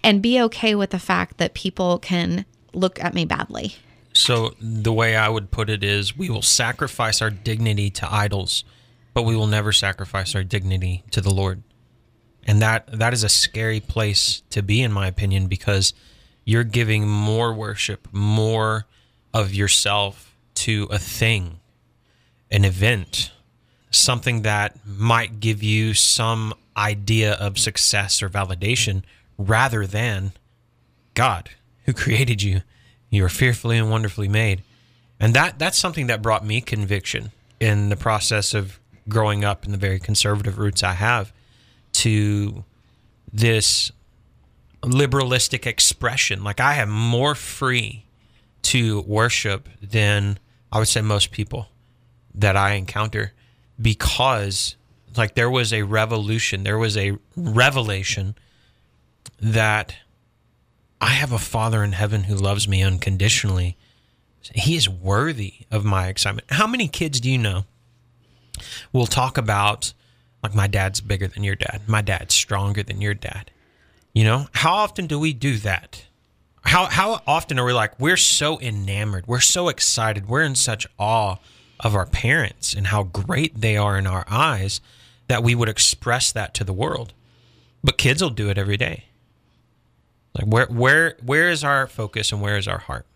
And 0.05 0.23
be 0.23 0.41
okay 0.43 0.75
with 0.75 0.91
the 0.91 0.99
fact 0.99 1.39
that 1.39 1.55
people 1.55 1.99
can 1.99 2.45
look 2.73 3.03
at 3.03 3.15
me 3.15 3.25
badly. 3.25 3.75
So 4.13 4.55
the 4.61 4.93
way 4.93 5.17
I 5.17 5.29
would 5.29 5.51
put 5.51 5.71
it 5.71 5.85
is 5.85 6.17
we 6.17 6.31
will 6.31 6.43
sacrifice 6.43 7.23
our 7.23 7.31
dignity 7.31 7.91
to 7.91 8.13
idols, 8.13 8.65
but 9.15 9.23
we 9.23 9.37
will 9.37 9.47
never 9.47 9.73
sacrifice 9.73 10.35
our 10.35 10.43
dignity 10.43 11.05
to 11.11 11.21
the 11.21 11.31
Lord. 11.31 11.63
And 12.45 12.63
that 12.63 12.87
that 12.99 13.13
is 13.13 13.23
a 13.23 13.29
scary 13.29 13.81
place 13.81 14.43
to 14.51 14.63
be 14.63 14.83
in 14.83 14.93
my 14.93 15.07
opinion 15.07 15.47
because 15.47 15.93
you're 16.45 16.65
giving 16.65 17.07
more 17.07 17.53
worship, 17.53 18.09
more 18.11 18.87
of 19.35 19.55
yourself 19.55 20.35
to 20.55 20.89
a 20.91 20.99
thing, 20.99 21.61
an 22.51 22.65
event, 22.65 23.33
something 23.91 24.43
that 24.43 24.77
might 24.87 25.41
give 25.41 25.63
you 25.63 25.95
some 25.95 26.55
idea 26.77 27.33
of 27.35 27.59
success 27.59 28.23
or 28.23 28.29
validation 28.29 29.03
rather 29.37 29.87
than 29.87 30.33
God 31.15 31.51
who 31.85 31.93
created 31.93 32.43
you. 32.43 32.63
You 33.11 33.25
are 33.25 33.31
fearfully 33.31 33.79
and 33.79 33.91
wonderfully 33.91 34.29
made. 34.29 34.63
And 35.19 35.35
that 35.35 35.59
that's 35.59 35.79
something 35.79 36.07
that 36.07 36.23
brought 36.23 36.45
me 36.45 36.61
conviction 36.61 37.33
in 37.59 37.89
the 37.89 37.97
process 37.97 38.55
of 38.55 38.79
growing 39.09 39.45
up 39.45 39.65
in 39.65 39.73
the 39.73 39.79
very 39.79 39.99
conservative 39.99 40.59
roots 40.59 40.83
I 40.83 40.93
have 40.93 41.33
to 41.93 42.65
this 43.33 43.91
liberalistic 44.83 45.67
expression. 45.67 46.45
Like 46.45 46.61
I 46.61 46.77
am 46.77 46.91
more 46.91 47.35
free 47.35 48.05
to 48.63 49.01
worship 49.01 49.69
than 49.83 50.39
I 50.71 50.79
would 50.79 50.89
say 50.89 51.01
most 51.01 51.31
people 51.31 51.69
that 52.35 52.57
I 52.57 52.73
encounter 52.73 53.33
because 53.81 54.77
like 55.17 55.35
there 55.35 55.51
was 55.51 55.73
a 55.73 55.83
revolution, 55.83 56.65
there 56.65 56.79
was 56.79 56.97
a 56.97 57.19
revelation 57.37 58.35
that 59.41 59.97
I 61.01 61.11
have 61.11 61.33
a 61.33 61.39
father 61.39 61.83
in 61.83 61.93
heaven 61.93 62.25
who 62.25 62.35
loves 62.35 62.69
me 62.69 62.83
unconditionally. 62.83 63.77
He 64.55 64.77
is 64.77 64.89
worthy 64.89 65.67
of 65.71 65.85
my 65.85 66.09
excitement. 66.09 66.47
How 66.51 66.67
many 66.67 66.89
kids 66.89 67.21
do 67.21 67.31
you 67.31 67.39
know 67.39 67.65
will 68.93 69.07
talk 69.07 69.39
about 69.39 69.93
like 70.43 70.55
my 70.55 70.67
dad's 70.67 71.01
bigger 71.01 71.27
than 71.27 71.45
your 71.45 71.57
dad, 71.57 71.83
my 71.87 72.01
dad's 72.01 72.35
stronger 72.35 72.83
than 72.83 73.01
your 73.01 73.15
dad? 73.15 73.51
You 74.13 74.25
know, 74.25 74.49
how 74.53 74.75
often 74.75 75.07
do 75.07 75.19
we 75.19 75.33
do 75.33 75.59
that? 75.59 76.07
How 76.63 76.87
how 76.87 77.23
often 77.27 77.59
are 77.59 77.65
we 77.65 77.73
like 77.73 77.99
we're 78.01 78.17
so 78.17 78.61
enamored, 78.61 79.27
we're 79.27 79.41
so 79.41 79.69
excited, 79.69 80.29
we're 80.29 80.43
in 80.43 80.55
such 80.55 80.87
awe 80.99 81.37
of 81.81 81.95
our 81.95 82.07
parents 82.07 82.75
and 82.75 82.89
how 82.89 83.05
great 83.05 83.61
they 83.61 83.77
are 83.77 83.99
in 83.99 84.07
our 84.07 84.25
eyes 84.29 84.81
that 85.29 85.43
we 85.43 85.55
would 85.55 85.69
express 85.69 86.33
that 86.33 86.55
to 86.55 86.65
the 86.65 86.73
world. 86.73 87.13
But 87.85 87.99
kids 87.99 88.23
will 88.23 88.31
do 88.31 88.51
it 88.51 88.59
every 88.59 88.77
day. 88.77 89.05
Like 90.35 90.47
where 90.47 90.67
where 90.67 91.17
where 91.25 91.49
is 91.49 91.65
our 91.65 91.87
focus 91.87 92.33
and 92.33 92.41
where 92.41 92.57
is 92.57 92.69
our 92.69 92.79
heart? 92.79 93.07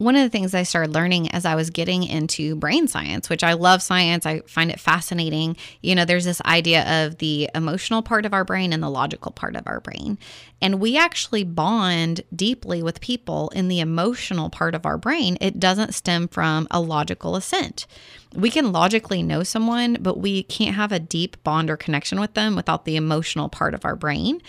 One 0.00 0.16
of 0.16 0.22
the 0.22 0.30
things 0.30 0.54
I 0.54 0.62
started 0.62 0.94
learning 0.94 1.30
as 1.32 1.44
I 1.44 1.54
was 1.54 1.68
getting 1.68 2.04
into 2.04 2.54
brain 2.54 2.88
science, 2.88 3.28
which 3.28 3.44
I 3.44 3.52
love 3.52 3.82
science, 3.82 4.24
I 4.24 4.40
find 4.46 4.70
it 4.70 4.80
fascinating. 4.80 5.58
You 5.82 5.94
know, 5.94 6.06
there's 6.06 6.24
this 6.24 6.40
idea 6.46 7.04
of 7.04 7.18
the 7.18 7.50
emotional 7.54 8.00
part 8.00 8.24
of 8.24 8.32
our 8.32 8.42
brain 8.42 8.72
and 8.72 8.82
the 8.82 8.88
logical 8.88 9.30
part 9.30 9.56
of 9.56 9.66
our 9.66 9.78
brain. 9.78 10.16
And 10.62 10.80
we 10.80 10.96
actually 10.96 11.44
bond 11.44 12.22
deeply 12.34 12.82
with 12.82 13.02
people 13.02 13.50
in 13.50 13.68
the 13.68 13.80
emotional 13.80 14.48
part 14.48 14.74
of 14.74 14.86
our 14.86 14.96
brain. 14.96 15.36
It 15.38 15.60
doesn't 15.60 15.92
stem 15.92 16.28
from 16.28 16.66
a 16.70 16.80
logical 16.80 17.36
assent. 17.36 17.86
We 18.34 18.48
can 18.48 18.72
logically 18.72 19.22
know 19.22 19.42
someone, 19.42 19.98
but 20.00 20.18
we 20.18 20.44
can't 20.44 20.76
have 20.76 20.92
a 20.92 20.98
deep 20.98 21.36
bond 21.44 21.68
or 21.68 21.76
connection 21.76 22.18
with 22.18 22.32
them 22.32 22.56
without 22.56 22.86
the 22.86 22.96
emotional 22.96 23.50
part 23.50 23.74
of 23.74 23.84
our 23.84 23.96
brain. 23.96 24.40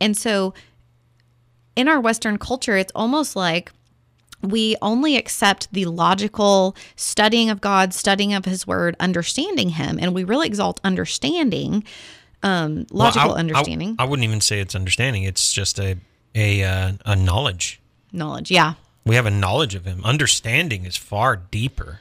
And 0.00 0.16
so 0.16 0.54
in 1.76 1.88
our 1.88 2.00
Western 2.00 2.38
culture, 2.38 2.78
it's 2.78 2.92
almost 2.94 3.36
like 3.36 3.70
we 4.44 4.76
only 4.82 5.16
accept 5.16 5.68
the 5.72 5.86
logical 5.86 6.76
studying 6.96 7.50
of 7.50 7.60
God, 7.60 7.92
studying 7.94 8.32
of 8.34 8.44
His 8.44 8.66
Word, 8.66 8.94
understanding 9.00 9.70
Him, 9.70 9.98
and 10.00 10.14
we 10.14 10.24
really 10.24 10.46
exalt 10.46 10.80
understanding, 10.84 11.84
um, 12.42 12.86
logical 12.90 13.28
Well, 13.28 13.34
I- 13.34 13.36
I- 13.36 13.40
understanding, 13.40 13.96
I, 13.98 14.04
wouldn't 14.04 14.24
even 14.24 14.40
say 14.40 14.60
it's 14.60 14.74
understanding. 14.74 15.22
It's 15.24 15.52
just 15.52 15.78
a 15.78 15.96
a 16.34 16.62
uh, 16.64 16.92
a 17.06 17.16
knowledge. 17.16 17.80
knowledge. 18.12 18.50
Yeah, 18.50 18.74
We 19.06 19.14
have 19.16 19.26
a 19.26 19.30
knowledge 19.30 19.74
of 19.74 19.84
him. 19.84 20.04
Understanding 20.04 20.84
is 20.84 20.96
far 20.96 21.36
deeper. 21.36 22.00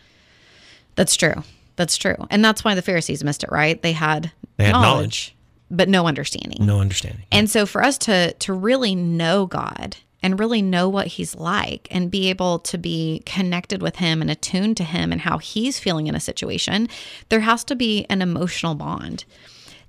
that's 0.96 1.16
true. 1.16 1.44
That's 1.76 1.98
true, 1.98 2.18
and 2.30 2.44
that's 2.46 2.64
why 2.64 2.76
the 2.76 2.82
Pharisees 2.84 3.24
missed 3.24 3.44
it. 3.44 3.52
Right? 3.52 3.82
They 3.82 3.94
had, 3.94 4.32
They 4.58 4.66
had 4.66 4.74
knowledge. 4.74 5.36
but 5.72 5.90
no 5.90 6.06
understanding. 6.08 6.64
No 6.66 6.80
understanding. 6.82 7.26
And 7.32 7.50
so 7.50 7.66
for 7.66 7.84
us 7.84 7.98
to 8.00 8.34
to 8.34 8.54
really 8.54 8.94
know 8.96 9.46
God 9.48 9.98
and 10.24 10.40
really 10.40 10.62
know 10.62 10.88
what 10.88 11.08
he's 11.08 11.36
like 11.36 11.88
and 11.92 12.10
be 12.10 12.30
able 12.30 12.58
to 12.60 12.78
be 12.78 13.22
connected 13.26 13.82
with 13.82 13.98
him 13.98 14.22
and 14.22 14.32
attuned 14.32 14.78
to 14.78 14.84
him 14.86 15.12
and 15.12 15.22
how 15.22 15.38
he's 15.38 15.78
feeling 15.78 16.08
in 16.08 16.16
a 16.16 16.20
situation, 16.20 16.88
there 17.30 17.42
has 17.42 17.64
to 17.66 17.76
be 17.76 18.06
an 18.10 18.22
emotional 18.22 18.74
bond. 18.74 19.26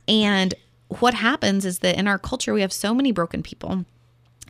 And 0.09 0.53
what 0.89 1.15
happens 1.15 1.65
is 1.65 1.79
that 1.79 1.97
in 1.97 2.09
our 2.09 2.19
culture 2.19 2.53
we 2.53 2.61
have 2.61 2.73
so 2.73 2.93
many 2.93 3.13
broken 3.13 3.43
people 3.43 3.85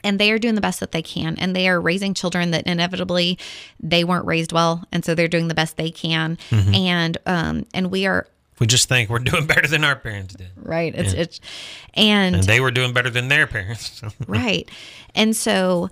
and 0.03 0.19
they 0.19 0.31
are 0.31 0.39
doing 0.39 0.55
the 0.55 0.61
best 0.61 0.81
that 0.81 0.93
they 0.93 1.03
can 1.03 1.37
and 1.39 1.55
they 1.55 1.69
are 1.69 1.81
raising 1.81 2.13
children 2.13 2.51
that 2.51 2.67
inevitably 2.67 3.39
they 3.81 4.05
weren't 4.05 4.27
raised 4.27 4.53
well 4.53 4.85
and 4.93 5.05
so 5.05 5.15
they're 5.15 5.29
doing 5.29 5.49
the 5.49 5.55
best 5.55 5.77
they 5.77 5.91
can 5.91 6.37
and 6.75 7.19
um 7.27 7.65
and 7.73 7.91
we 7.91 8.05
are 8.07 8.27
we 8.59 8.67
just 8.67 8.89
think 8.89 9.11
we're 9.11 9.19
doing 9.33 9.47
better 9.47 9.69
than 9.69 9.85
our 9.85 9.97
parents 9.97 10.35
did, 10.35 10.51
right 10.57 10.95
it's 10.95 11.13
it's 11.13 11.41
and 11.95 12.37
and 12.37 12.45
they 12.45 12.61
were 12.61 12.71
doing 12.71 12.93
better 12.93 13.11
than 13.11 13.29
their 13.29 13.47
parents. 13.47 14.03
Right. 14.27 14.71
And 15.15 15.37
so 15.37 15.91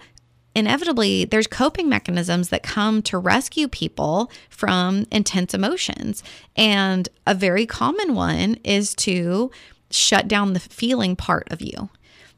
inevitably 0.55 1.25
there's 1.25 1.47
coping 1.47 1.89
mechanisms 1.89 2.49
that 2.51 2.63
come 2.63 3.03
to 3.03 3.19
rescue 3.19 3.69
people 3.69 4.31
from 4.51 5.07
intense 5.11 5.55
emotions. 5.55 6.23
And 6.57 7.09
a 7.27 7.35
very 7.35 7.67
common 7.67 8.15
one 8.15 8.57
is 8.65 8.95
to 8.97 9.51
shut 9.91 10.29
down 10.29 10.53
the 10.53 10.61
feeling 10.61 11.17
part 11.17 11.51
of 11.51 11.61
you. 11.63 11.91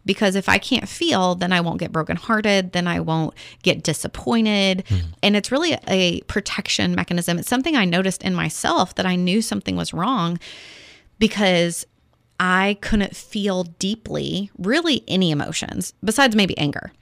Because 0.06 0.34
if 0.34 0.49
I 0.49 0.58
can't 0.58 0.88
feel, 0.88 1.34
then 1.34 1.52
I 1.52 1.61
won't 1.61 1.78
get 1.78 1.92
brokenhearted, 1.92 2.73
then 2.73 2.87
I 2.87 3.00
won't 3.00 3.34
get 3.62 3.82
disappointed. 3.82 4.84
Hmm. 4.88 4.96
And 5.23 5.37
it's 5.37 5.50
really 5.50 5.78
a 5.88 6.20
protection 6.23 6.94
mechanism. 6.94 7.38
It's 7.38 7.49
something 7.49 7.75
I 7.75 7.84
noticed 7.84 8.23
in 8.23 8.34
myself 8.34 8.94
that 8.96 9.06
I 9.06 9.16
knew 9.16 9.40
something 9.40 9.76
was 9.76 9.94
wrong 9.94 10.38
because 11.18 11.87
I 12.38 12.78
couldn't 12.80 13.16
feel 13.16 13.64
deeply 13.64 14.50
really 14.58 15.04
any 15.08 15.30
emotions 15.30 15.94
besides 16.02 16.37
maybe 16.37 16.56
anger. 16.58 16.92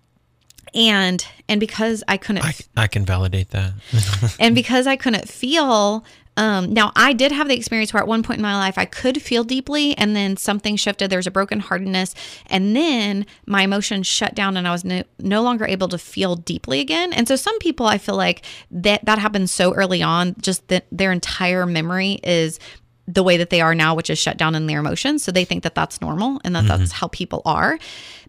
And 0.75 1.25
and 1.49 1.61
because 1.61 2.03
I 2.09 2.17
couldn't 2.17 2.45
I, 2.45 2.55
I 2.77 2.87
can 2.87 3.05
validate 3.05 3.51
that. 3.51 3.73
and 4.41 4.55
because 4.55 4.87
I 4.87 4.97
couldn't 4.97 5.29
feel 5.29 6.05
um, 6.37 6.73
now 6.73 6.93
I 6.97 7.13
did 7.13 7.31
have 7.33 7.49
the 7.49 7.55
experience 7.55 7.93
where 7.93 8.03
at 8.03 8.09
one 8.09 8.23
point 8.23 8.39
in 8.39 8.43
my 8.43 8.57
life 8.57 8.79
I 8.79 8.85
could 8.85 9.21
feel 9.21 9.45
deeply 9.45 9.97
and 9.99 10.17
then 10.17 10.37
something 10.37 10.77
shifted 10.77 11.11
there 11.11 11.19
was 11.19 11.27
a 11.27 11.31
broken 11.31 11.61
heartedness 11.61 12.15
and 12.47 12.75
then 12.75 13.27
my 13.47 13.63
emotions 13.63 14.07
shut 14.07 14.35
down 14.35 14.57
and 14.57 14.67
I 14.67 14.73
was 14.73 14.85
no, 14.85 15.03
no 15.19 15.43
longer 15.43 15.67
able 15.67 15.89
to 15.89 15.99
feel 15.99 16.37
deeply 16.37 16.81
again 16.81 17.13
and 17.13 17.29
so 17.29 17.37
some 17.37 17.59
people 17.59 17.87
I 17.87 17.99
feel 17.99 18.17
like 18.17 18.45
that 18.71 19.05
that 19.05 19.19
happens 19.19 19.53
so 19.53 19.75
early 19.75 20.03
on 20.03 20.35
just 20.41 20.69
that 20.69 20.87
their 20.91 21.13
entire 21.13 21.67
memory 21.67 22.19
is 22.23 22.59
the 23.07 23.23
way 23.23 23.37
that 23.37 23.51
they 23.51 23.61
are 23.61 23.75
now, 23.75 23.95
which 23.95 24.11
is 24.11 24.19
shut 24.19 24.37
down 24.37 24.55
in 24.55 24.67
their 24.67 24.79
emotions. 24.79 25.25
So 25.25 25.33
they 25.33 25.45
think 25.45 25.65
that 25.65 25.75
that's 25.75 26.01
normal 26.01 26.41
and 26.45 26.55
that 26.55 26.67
that's 26.67 26.93
how 26.93 27.09
people 27.09 27.43
are. 27.45 27.79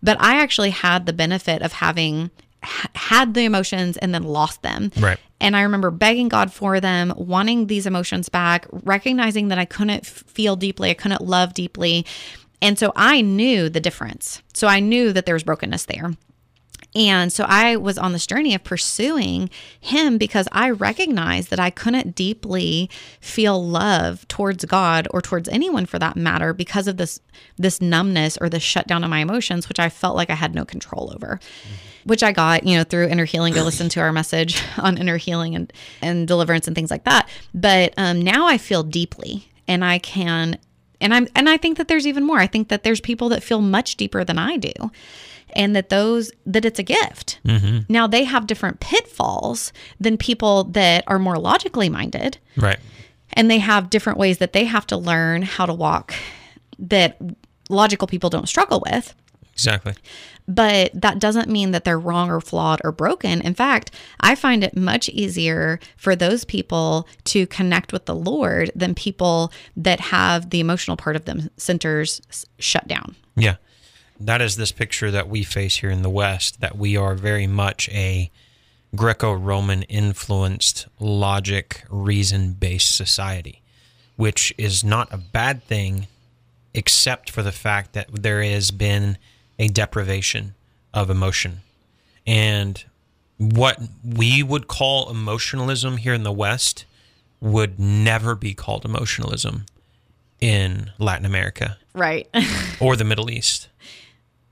But 0.01 0.19
I 0.19 0.41
actually 0.41 0.72
had 0.72 1.05
the 1.05 1.13
benefit 1.13 1.62
of 1.62 1.74
having 1.74 2.31
had 2.63 3.34
the 3.34 3.43
emotions 3.43 3.98
and 3.98 4.13
then 4.13 4.24
lost 4.24 4.62
them. 4.62 4.91
Right. 5.00 5.20
And 5.39 5.55
I 5.55 5.62
remember 5.62 5.91
begging 5.91 6.29
God 6.29 6.53
for 6.53 6.79
them, 6.79 7.13
wanting 7.17 7.67
these 7.67 7.86
emotions 7.86 8.29
back, 8.29 8.65
recognizing 8.72 9.50
that 9.50 9.58
I 9.60 9.65
couldn't 9.65 10.05
feel 10.05 10.55
deeply, 10.55 10.89
I 10.89 10.93
couldn't 10.93 11.22
love 11.22 11.53
deeply. 11.53 12.05
And 12.62 12.79
so 12.79 12.93
I 12.96 13.22
knew 13.22 13.67
the 13.67 13.82
difference. 13.82 14.41
So 14.53 14.67
I 14.67 14.79
knew 14.79 15.12
that 15.12 15.25
there 15.25 15.36
was 15.36 15.43
brokenness 15.43 15.86
there. 15.86 16.13
And 16.96 17.34
so 17.34 17.46
I 17.48 17.75
was 17.75 17.98
on 17.98 18.13
this 18.13 18.27
journey 18.27 18.53
of 18.53 18.63
pursuing 18.63 19.50
him 19.79 20.17
because 20.17 20.48
I 20.51 20.70
recognized 20.70 21.50
that 21.50 21.60
I 21.60 21.72
couldn't 21.72 22.15
deeply 22.15 22.89
feel 23.20 23.65
love 23.67 24.27
towards 24.27 24.63
God 24.65 25.08
or 25.12 25.22
towards 25.22 25.50
anyone 25.50 25.86
for 25.86 25.98
that 26.00 26.15
matter 26.15 26.53
because 26.53 26.88
of 26.88 26.98
this 26.98 27.20
this 27.58 27.82
numbness 27.82 28.38
or 28.39 28.50
this 28.50 28.63
shutdown 28.63 29.03
of 29.03 29.10
my 29.10 29.20
emotions, 29.20 29.67
which 29.67 29.79
I 29.79 29.89
felt 29.89 30.15
like 30.15 30.29
I 30.29 30.36
had 30.36 30.53
no 30.53 30.65
control 30.65 31.12
over. 31.13 31.39
Mm-hmm. 31.41 31.75
Which 32.05 32.24
I 32.24 32.31
got, 32.31 32.65
you 32.65 32.77
know, 32.77 32.83
through 32.83 33.07
inner 33.07 33.25
healing. 33.25 33.53
Go 33.53 33.63
listen 33.65 33.89
to 33.89 34.00
our 34.00 34.12
message 34.12 34.62
on 34.77 34.98
inner 34.98 35.17
healing 35.17 35.55
and, 35.55 35.72
and 36.01 36.27
deliverance 36.27 36.67
and 36.67 36.75
things 36.75 36.91
like 36.91 37.05
that. 37.05 37.29
But 37.53 37.93
um, 37.98 38.22
now 38.22 38.48
I 38.48 38.57
feel 38.57 38.83
deeply 38.83 39.48
and 39.67 39.83
I 39.83 40.00
can 40.00 40.57
and 41.03 41.13
I'm 41.13 41.27
and 41.36 41.50
I 41.50 41.57
think 41.57 41.77
that 41.77 41.88
there's 41.88 42.07
even 42.07 42.24
more. 42.24 42.39
I 42.39 42.48
think 42.48 42.69
that 42.69 42.83
there's 42.83 43.01
people 43.01 43.29
that 43.29 43.43
feel 43.43 43.62
much 43.62 43.98
deeper 43.98 44.24
than 44.24 44.39
I 44.39 44.57
do. 44.57 44.72
And 45.55 45.75
that 45.75 45.89
those 45.89 46.31
that 46.45 46.65
it's 46.65 46.79
a 46.79 46.83
gift. 46.83 47.39
Now 47.89 48.07
they 48.07 48.24
have 48.24 48.48
different 48.48 48.79
pitfalls 48.79 49.72
than 50.00 50.17
people 50.17 50.63
that 50.65 51.03
are 51.05 51.19
more 51.19 51.38
logically 51.38 51.89
minded 51.89 52.39
right. 52.57 52.79
and 53.33 53.51
they 53.51 53.60
have 53.60 53.91
different 53.91 54.17
ways 54.17 54.39
that 54.39 54.53
they 54.53 54.63
have 54.63 54.88
to 54.88 54.98
learn 54.98 55.43
how 55.43 55.67
to 55.67 55.74
walk 55.74 56.15
that 56.79 57.19
logical 57.69 58.07
people 58.07 58.31
don't 58.31 58.50
struggle 58.50 58.81
with 58.91 59.13
Exactly. 59.53 59.93
But 60.48 60.92
that 60.94 61.20
doesn't 61.20 61.50
mean 61.50 61.72
that 61.72 61.84
they're 61.84 62.00
wrong 62.00 62.30
or 62.30 62.42
flawed 62.42 62.82
or 62.84 62.92
broken. 62.92 63.42
In 63.42 63.54
fact, 63.54 63.92
I 64.20 64.36
find 64.36 64.64
it 64.64 64.76
much 64.76 65.10
easier 65.10 65.80
for 65.98 66.16
those 66.16 66.44
people 66.44 67.08
to 67.26 67.48
connect 67.48 67.94
with 67.94 68.06
the 68.06 68.16
Lord 68.16 68.72
than 68.76 68.96
people 68.96 69.52
that 69.78 70.00
have 70.00 70.50
the 70.50 70.60
emotional 70.60 70.98
part 70.98 71.16
of 71.16 71.26
them 71.26 71.50
centers 71.58 72.22
shut 72.60 72.88
down. 72.88 73.16
Yeah. 73.36 73.56
That 74.20 74.42
is 74.42 74.56
this 74.56 74.72
picture 74.72 75.12
that 75.12 75.28
we 75.28 75.44
face 75.44 75.78
here 75.78 75.90
in 75.90 76.02
the 76.02 76.10
West, 76.10 76.62
that 76.62 76.78
we 76.78 76.96
are 76.96 77.16
very 77.16 77.48
much 77.48 77.90
a 77.90 78.32
Greco 78.96 79.34
Roman 79.34 79.84
influenced, 79.84 80.88
logic, 81.00 81.84
reason 81.90 82.54
based 82.54 82.96
society, 82.96 83.62
which 84.16 84.54
is 84.58 84.84
not 84.84 85.12
a 85.12 85.18
bad 85.18 85.64
thing, 85.64 86.08
except 86.74 87.32
for 87.32 87.42
the 87.42 87.52
fact 87.52 87.94
that 87.94 88.08
there 88.14 88.44
has 88.44 88.72
been 88.72 89.18
a 89.63 89.70
deprivation 89.70 90.53
of 90.93 91.10
emotion. 91.10 91.62
And 92.27 92.84
what 93.38 93.79
we 94.03 94.43
would 94.43 94.67
call 94.67 95.10
emotionalism 95.10 95.98
here 95.98 96.13
in 96.13 96.24
the 96.24 96.34
West 96.34 96.86
would 97.39 97.79
never 97.79 98.36
be 98.36 98.53
called 98.53 98.84
emotionalism 98.84 99.65
in 100.41 100.91
Latin 101.00 101.25
America 101.25 101.77
Right. 101.93 102.27
or 102.82 102.98
the 102.98 103.05
Middle 103.05 103.32
East 103.32 103.70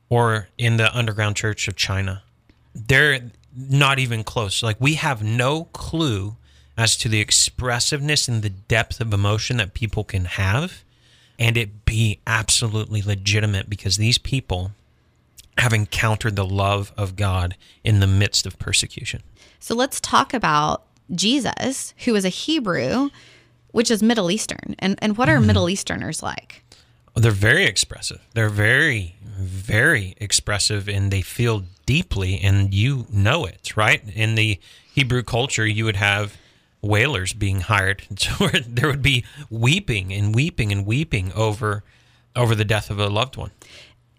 or 0.10 0.48
in 0.58 0.78
the 0.78 0.96
underground 0.98 1.36
church 1.36 1.68
of 1.68 1.76
China. 1.76 2.24
They're 2.74 3.32
not 3.54 4.00
even 4.00 4.24
close. 4.24 4.64
Like 4.64 4.78
we 4.80 4.94
have 4.94 5.22
no 5.22 5.66
clue 5.66 6.38
as 6.78 6.96
to 6.98 7.10
the 7.10 7.20
expressiveness 7.20 8.30
and 8.30 8.44
the 8.44 8.50
depth 8.50 9.02
of 9.02 9.14
emotion 9.14 9.58
that 9.58 9.74
people 9.74 10.06
can 10.06 10.26
have 10.26 10.84
and 11.38 11.58
it 11.58 11.84
be 11.84 12.20
absolutely 12.26 13.02
legitimate 13.02 13.70
because 13.70 13.98
these 13.98 14.18
people 14.18 14.72
have 15.62 15.74
encountered 15.74 16.36
the 16.36 16.46
love 16.46 16.92
of 16.98 17.16
God 17.16 17.56
in 17.84 18.00
the 18.00 18.08
midst 18.08 18.48
of 18.48 18.58
persecution. 18.58 19.22
so 19.60 19.76
let's 19.76 20.02
talk 20.02 20.34
about 20.34 20.84
Jesus, 21.14 21.94
who 22.06 22.16
is 22.16 22.26
a 22.26 22.30
Hebrew, 22.30 23.10
which 23.70 23.92
is 23.92 24.02
Middle 24.02 24.32
Eastern. 24.32 24.76
And, 24.80 24.98
and 25.04 25.18
what 25.18 25.30
are 25.30 25.38
mm. 25.38 25.46
Middle 25.46 25.70
Easterners 25.70 26.24
like? 26.24 26.64
They're 27.16 27.32
very 27.32 27.66
expressive. 27.66 28.22
They're 28.34 28.50
very, 28.50 29.16
very 29.38 30.16
expressive 30.18 30.90
and 30.90 31.12
they 31.12 31.22
feel 31.22 31.66
deeply, 31.86 32.40
and 32.40 32.74
you 32.74 33.06
know 33.12 33.46
it, 33.46 33.78
right? 33.78 34.02
In 34.16 34.34
the 34.34 34.60
Hebrew 34.94 35.22
culture, 35.22 35.68
you 35.68 35.86
would 35.86 35.98
have 35.98 36.38
wailers 36.82 37.34
being 37.34 37.62
hired 37.62 38.02
where 38.40 38.62
there 38.68 38.88
would 38.88 39.04
be 39.04 39.26
weeping 39.52 40.12
and 40.12 40.34
weeping 40.34 40.72
and 40.72 40.88
weeping 40.88 41.32
over 41.34 41.84
over 42.36 42.56
the 42.56 42.66
death 42.66 42.90
of 42.90 42.98
a 42.98 43.10
loved 43.10 43.36
one. 43.36 43.52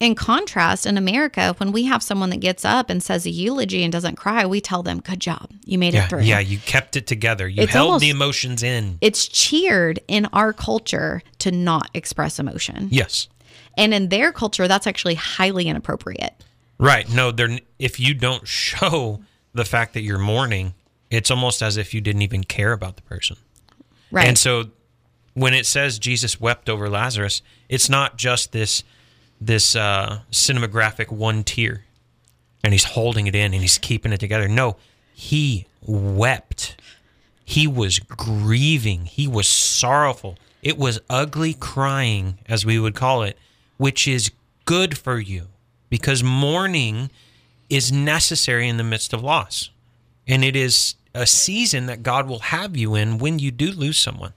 In 0.03 0.17
contrast, 0.17 0.85
in 0.85 0.99
America, 0.99 1.55
when 1.59 1.71
we 1.71 1.85
have 1.85 2.03
someone 2.03 2.31
that 2.31 2.41
gets 2.41 2.65
up 2.65 2.91
and 2.91 3.01
says 3.01 3.25
a 3.25 3.31
eulogy 3.31 3.85
and 3.85 3.93
doesn't 3.93 4.17
cry, 4.17 4.45
we 4.45 4.61
tell 4.61 4.83
them, 4.83 4.99
"Good 4.99 5.21
job, 5.21 5.49
you 5.65 5.79
made 5.79 5.95
Yeah, 5.95 6.05
it 6.07 6.11
through." 6.11 6.23
yeah, 6.23 6.41
you 6.41 6.59
kept 6.59 6.97
it 6.97 7.07
together. 7.07 7.47
You 7.49 7.63
It's 7.63 7.73
held 7.73 7.87
almost- 7.87 8.01
the 8.03 8.11
emotions 8.11 8.65
in. 8.65 8.99
It's 9.01 9.29
cheered 9.29 10.01
in 10.09 10.27
our 10.33 10.53
culture 10.53 11.23
to 11.39 11.53
not 11.53 11.89
express 11.95 12.41
emotion. 12.41 12.89
Yes. 12.91 13.29
And 13.79 13.95
in 13.95 14.09
their 14.09 14.33
culture, 14.33 14.67
that's 14.67 14.89
actually 14.89 15.15
highly 15.15 15.69
inappropriate. 15.69 16.35
Right. 16.79 17.09
No, 17.09 17.31
they're 17.31 17.61
if 17.79 18.01
you 18.01 18.13
don't 18.15 18.49
show 18.65 19.21
the 19.55 19.65
fact 19.65 19.95
that 19.95 20.03
you're 20.03 20.19
mourning, 20.19 20.75
it's 21.11 21.31
almost 21.31 21.63
as 21.63 21.77
if 21.77 21.95
you 21.95 22.01
didn't 22.01 22.23
even 22.23 22.43
care 22.43 22.73
about 22.73 22.97
the 22.97 23.03
person. 23.03 23.37
Right. 24.11 24.27
And 24.27 24.37
so 24.37 24.71
when 25.35 25.55
it 25.55 25.65
says 25.65 26.01
Jesus 26.01 26.41
wept 26.41 26.69
over 26.69 26.91
Lazarus, 26.91 27.41
it's 27.69 27.89
not 27.89 28.19
just 28.19 28.51
this 28.51 28.83
this 29.47 29.77
uh, 29.77 30.21
cinematographic 30.31 31.11
one 31.11 31.45
tear 31.45 31.85
and 32.65 32.73
he's 32.73 32.85
holding 32.85 33.27
it 33.27 33.35
in 33.35 33.53
and 33.53 33.63
he's 33.63 33.79
keeping 33.79 34.13
it 34.13 34.19
together. 34.19 34.49
No, 34.49 34.77
he 35.13 35.67
wept. 35.85 36.77
He 37.45 37.67
was 37.67 37.99
grieving. 37.99 39.07
He 39.07 39.27
was 39.27 39.49
sorrowful. 39.49 40.39
It 40.63 40.79
was 40.79 41.01
ugly 41.11 41.55
crying, 41.55 42.39
as 42.49 42.65
we 42.65 42.79
would 42.79 42.95
call 42.95 43.23
it, 43.25 43.37
which 43.79 44.07
is 44.07 44.31
good 44.65 44.97
for 44.97 45.19
you 45.19 45.49
because 45.91 46.23
mourning 46.23 47.11
is 47.69 47.91
necessary 47.91 48.69
in 48.69 48.77
the 48.77 48.85
midst 48.85 49.13
of 49.13 49.23
loss. 49.23 49.71
And 50.27 50.45
it 50.45 50.55
is 50.55 50.95
a 51.15 51.27
season 51.27 51.87
that 51.87 52.03
God 52.03 52.29
will 52.29 52.39
have 52.39 52.77
you 52.77 52.95
in 52.95 53.19
when 53.19 53.39
you 53.39 53.51
do 53.51 53.73
lose 53.73 53.99
someone. 53.99 54.35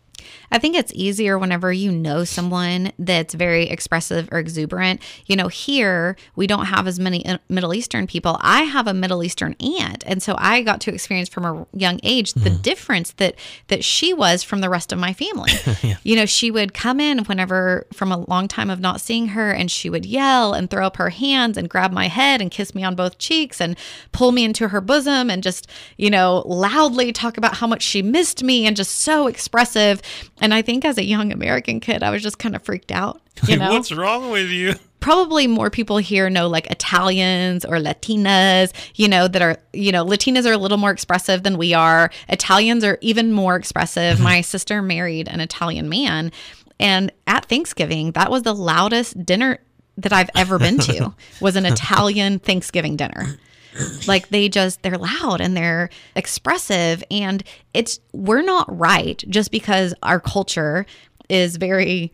I 0.51 0.59
think 0.59 0.75
it's 0.75 0.91
easier 0.93 1.37
whenever 1.37 1.71
you 1.71 1.91
know 1.91 2.23
someone 2.23 2.91
that's 2.99 3.33
very 3.33 3.67
expressive 3.67 4.29
or 4.31 4.39
exuberant. 4.39 5.01
You 5.25 5.35
know, 5.35 5.47
here 5.47 6.15
we 6.35 6.47
don't 6.47 6.65
have 6.65 6.87
as 6.87 6.99
many 6.99 7.25
uh, 7.25 7.37
Middle 7.49 7.73
Eastern 7.73 8.07
people. 8.07 8.37
I 8.41 8.63
have 8.63 8.87
a 8.87 8.93
Middle 8.93 9.23
Eastern 9.23 9.55
aunt, 9.59 10.03
and 10.05 10.21
so 10.21 10.35
I 10.37 10.61
got 10.61 10.81
to 10.81 10.93
experience 10.93 11.29
from 11.29 11.45
a 11.45 11.67
young 11.73 11.99
age 12.03 12.33
the 12.33 12.49
difference 12.49 13.11
that 13.13 13.35
that 13.67 13.83
she 13.83 14.13
was 14.13 14.43
from 14.43 14.61
the 14.61 14.69
rest 14.69 14.91
of 14.91 14.99
my 14.99 15.13
family. 15.13 15.51
You 16.03 16.15
know, 16.15 16.25
she 16.25 16.51
would 16.51 16.73
come 16.73 16.99
in 16.99 17.19
whenever 17.25 17.87
from 17.93 18.11
a 18.11 18.17
long 18.17 18.47
time 18.47 18.69
of 18.69 18.79
not 18.79 19.01
seeing 19.01 19.29
her, 19.29 19.51
and 19.51 19.69
she 19.71 19.89
would 19.89 20.05
yell 20.05 20.53
and 20.53 20.69
throw 20.69 20.85
up 20.85 20.97
her 20.97 21.09
hands 21.09 21.57
and 21.57 21.69
grab 21.69 21.91
my 21.91 22.07
head 22.07 22.41
and 22.41 22.51
kiss 22.51 22.75
me 22.75 22.83
on 22.83 22.95
both 22.95 23.17
cheeks 23.17 23.59
and 23.59 23.77
pull 24.11 24.31
me 24.31 24.43
into 24.43 24.67
her 24.69 24.81
bosom 24.81 25.29
and 25.29 25.41
just 25.41 25.67
you 25.97 26.09
know 26.09 26.43
loudly 26.45 27.11
talk 27.11 27.37
about 27.37 27.55
how 27.55 27.67
much 27.67 27.81
she 27.81 28.01
missed 28.01 28.43
me 28.43 28.65
and 28.65 28.75
just 28.75 28.99
so 28.99 29.27
expressive. 29.27 30.01
And 30.41 30.53
I 30.53 30.61
think 30.61 30.83
as 30.85 30.97
a 30.97 31.03
young 31.03 31.31
American 31.31 31.79
kid, 31.79 32.03
I 32.03 32.09
was 32.09 32.21
just 32.21 32.39
kind 32.39 32.55
of 32.55 32.63
freaked 32.63 32.91
out. 32.91 33.21
You 33.47 33.57
know, 33.57 33.71
What's 33.71 33.91
wrong 33.91 34.31
with 34.31 34.49
you? 34.49 34.75
probably 35.05 35.45
more 35.45 35.69
people 35.69 35.97
here 35.97 36.31
know 36.31 36.47
like 36.47 36.65
Italians 36.71 37.63
or 37.63 37.75
Latinas, 37.75 38.73
you 38.95 39.07
know, 39.07 39.27
that 39.27 39.39
are, 39.39 39.57
you 39.71 39.91
know, 39.91 40.03
Latinas 40.03 40.47
are 40.47 40.51
a 40.51 40.57
little 40.57 40.79
more 40.79 40.89
expressive 40.89 41.43
than 41.43 41.59
we 41.59 41.75
are. 41.75 42.09
Italians 42.27 42.83
are 42.83 42.97
even 43.01 43.31
more 43.31 43.55
expressive. 43.55 44.15
Mm-hmm. 44.15 44.23
My 44.23 44.41
sister 44.41 44.81
married 44.81 45.27
an 45.27 45.41
Italian 45.41 45.89
man. 45.89 46.31
And 46.79 47.11
at 47.27 47.45
Thanksgiving, 47.45 48.13
that 48.13 48.31
was 48.31 48.41
the 48.41 48.55
loudest 48.55 49.23
dinner 49.23 49.59
that 49.97 50.11
I've 50.11 50.31
ever 50.33 50.57
been 50.57 50.79
to 50.79 51.13
was 51.39 51.55
an 51.55 51.67
Italian 51.67 52.39
Thanksgiving 52.39 52.95
dinner 52.95 53.37
like 54.07 54.29
they 54.29 54.49
just 54.49 54.81
they're 54.81 54.97
loud 54.97 55.41
and 55.41 55.55
they're 55.55 55.89
expressive. 56.15 57.03
And 57.11 57.43
it's 57.73 57.99
we're 58.13 58.41
not 58.41 58.65
right 58.77 59.23
just 59.29 59.51
because 59.51 59.93
our 60.03 60.19
culture 60.19 60.85
is 61.29 61.57
very 61.57 62.13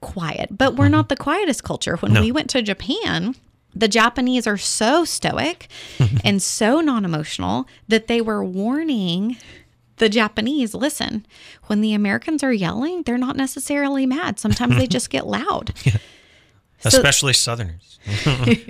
quiet. 0.00 0.56
But 0.56 0.76
we're 0.76 0.88
not 0.88 1.08
the 1.08 1.16
quietest 1.16 1.64
culture. 1.64 1.96
When 1.96 2.14
we 2.20 2.32
went 2.32 2.50
to 2.50 2.62
japan 2.62 3.34
the 3.72 3.86
japanese 3.86 4.48
are 4.48 4.56
so 4.56 5.04
stoic 5.04 5.68
and 6.24 6.42
so 6.42 6.80
non-emotional 6.80 7.68
that 7.86 8.08
they 8.08 8.20
were 8.20 8.44
warning 8.44 9.36
the 10.00 10.08
Japanese, 10.08 10.74
listen, 10.74 11.24
when 11.66 11.82
the 11.82 11.94
Americans 11.94 12.42
are 12.42 12.52
yelling, 12.52 13.02
they're 13.02 13.18
not 13.18 13.36
necessarily 13.36 14.06
mad. 14.06 14.40
Sometimes 14.40 14.76
they 14.76 14.86
just 14.88 15.10
get 15.10 15.26
loud. 15.26 15.72
Especially 16.84 17.32
Southerners 17.32 17.98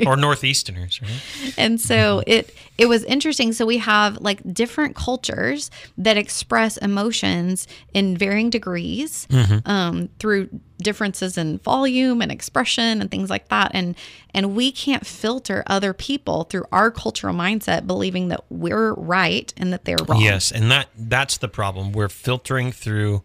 or 0.07 0.17
Northeasterners, 0.17 1.01
right? 1.01 1.55
and 1.57 1.81
so 1.81 2.23
it 2.27 2.53
it 2.79 2.87
was 2.87 3.05
interesting 3.05 3.53
so 3.53 3.65
we 3.65 3.79
have 3.79 4.19
like 4.19 4.41
different 4.53 4.97
cultures 4.97 5.71
that 5.97 6.17
express 6.17 6.77
emotions 6.79 7.69
in 7.95 8.17
varying 8.17 8.51
degrees 8.51 9.29
um, 9.67 10.09
through 10.19 10.49
differences 10.79 11.39
in 11.39 11.59
volume 11.59 12.21
and 12.23 12.33
expression 12.33 13.01
and 13.01 13.11
things 13.11 13.31
like 13.31 13.47
that 13.49 13.71
and 13.75 13.95
and 14.35 14.57
we 14.57 14.73
can't 14.73 15.07
filter 15.07 15.63
other 15.67 15.93
people 15.93 16.45
through 16.45 16.65
our 16.73 16.91
cultural 16.91 17.35
mindset 17.35 17.87
believing 17.87 18.29
that 18.29 18.43
we're 18.51 18.95
right 18.95 19.53
and 19.57 19.73
that 19.73 19.85
they're 19.85 19.99
wrong 20.09 20.21
Yes, 20.21 20.51
and 20.51 20.71
that 20.71 20.89
that's 20.97 21.37
the 21.39 21.49
problem. 21.49 21.93
We're 21.93 22.09
filtering 22.09 22.73
through 22.73 23.23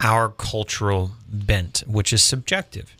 our 0.00 0.28
cultural 0.28 1.12
bent, 1.28 1.82
which 1.86 2.12
is 2.12 2.22
subjective. 2.22 2.94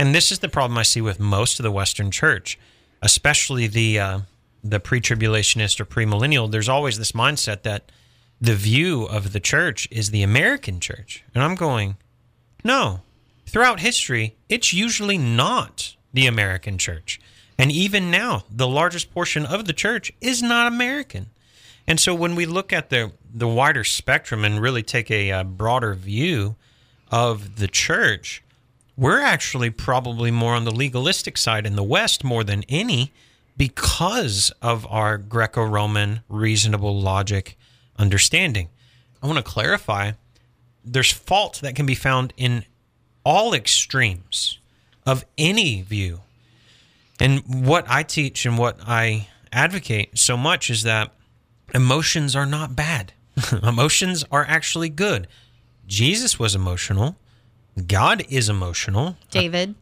And 0.00 0.14
this 0.14 0.32
is 0.32 0.38
the 0.38 0.48
problem 0.48 0.78
I 0.78 0.82
see 0.82 1.02
with 1.02 1.20
most 1.20 1.58
of 1.58 1.62
the 1.62 1.70
Western 1.70 2.10
church, 2.10 2.58
especially 3.02 3.66
the 3.66 3.98
uh, 3.98 4.20
the 4.64 4.80
pre-tribulationist 4.80 5.78
or 5.78 5.84
pre-millennial. 5.84 6.48
There's 6.48 6.70
always 6.70 6.96
this 6.96 7.12
mindset 7.12 7.64
that 7.64 7.92
the 8.40 8.54
view 8.54 9.04
of 9.04 9.34
the 9.34 9.40
church 9.40 9.86
is 9.90 10.10
the 10.10 10.22
American 10.22 10.80
church, 10.80 11.22
and 11.34 11.44
I'm 11.44 11.54
going, 11.54 11.98
no. 12.64 13.02
Throughout 13.44 13.80
history, 13.80 14.36
it's 14.48 14.72
usually 14.72 15.18
not 15.18 15.96
the 16.14 16.26
American 16.26 16.78
church. 16.78 17.20
And 17.58 17.70
even 17.70 18.10
now, 18.10 18.44
the 18.50 18.68
largest 18.68 19.12
portion 19.12 19.44
of 19.44 19.66
the 19.66 19.74
church 19.74 20.10
is 20.22 20.42
not 20.42 20.66
American. 20.66 21.28
And 21.86 22.00
so 22.00 22.14
when 22.14 22.36
we 22.36 22.46
look 22.46 22.72
at 22.72 22.88
the, 22.88 23.12
the 23.34 23.48
wider 23.48 23.84
spectrum 23.84 24.46
and 24.46 24.62
really 24.62 24.82
take 24.82 25.10
a, 25.10 25.30
uh 25.30 25.44
broader 25.44 25.92
view 25.92 26.56
of 27.10 27.56
the 27.56 27.68
church, 27.68 28.42
we're 29.00 29.22
actually 29.22 29.70
probably 29.70 30.30
more 30.30 30.54
on 30.54 30.64
the 30.64 30.70
legalistic 30.70 31.38
side 31.38 31.64
in 31.64 31.74
the 31.74 31.82
West 31.82 32.22
more 32.22 32.44
than 32.44 32.62
any 32.68 33.10
because 33.56 34.52
of 34.60 34.86
our 34.90 35.16
Greco 35.16 35.64
Roman 35.64 36.20
reasonable 36.28 37.00
logic 37.00 37.56
understanding. 37.98 38.68
I 39.22 39.26
want 39.26 39.38
to 39.38 39.42
clarify 39.42 40.12
there's 40.84 41.10
fault 41.10 41.60
that 41.62 41.74
can 41.74 41.86
be 41.86 41.94
found 41.94 42.34
in 42.36 42.64
all 43.24 43.54
extremes 43.54 44.58
of 45.06 45.24
any 45.38 45.80
view. 45.80 46.20
And 47.18 47.42
what 47.66 47.86
I 47.88 48.02
teach 48.02 48.44
and 48.44 48.58
what 48.58 48.80
I 48.86 49.28
advocate 49.50 50.18
so 50.18 50.36
much 50.36 50.68
is 50.68 50.82
that 50.82 51.14
emotions 51.74 52.36
are 52.36 52.46
not 52.46 52.76
bad. 52.76 53.14
emotions 53.62 54.26
are 54.30 54.44
actually 54.46 54.90
good. 54.90 55.26
Jesus 55.86 56.38
was 56.38 56.54
emotional. 56.54 57.16
God 57.80 58.24
is 58.28 58.48
emotional. 58.48 59.16
david 59.30 59.74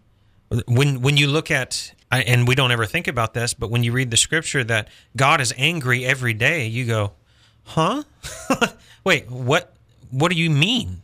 When 0.66 1.00
when 1.00 1.16
you 1.16 1.26
look 1.26 1.50
at 1.50 1.92
and 2.10 2.48
we 2.48 2.54
don't 2.54 2.72
ever 2.72 2.86
think 2.86 3.06
about 3.06 3.34
this, 3.34 3.52
but 3.52 3.70
when 3.70 3.84
you 3.84 3.92
read 3.92 4.10
the 4.10 4.16
scripture 4.16 4.64
that 4.64 4.88
God 5.14 5.40
is 5.40 5.52
angry 5.58 6.06
every 6.06 6.32
day, 6.32 6.66
you 6.66 6.86
go, 6.86 7.12
"Huh? 7.64 8.04
Wait, 9.04 9.30
what 9.30 9.74
what 10.10 10.32
do 10.32 10.38
you 10.38 10.50
mean?" 10.50 11.02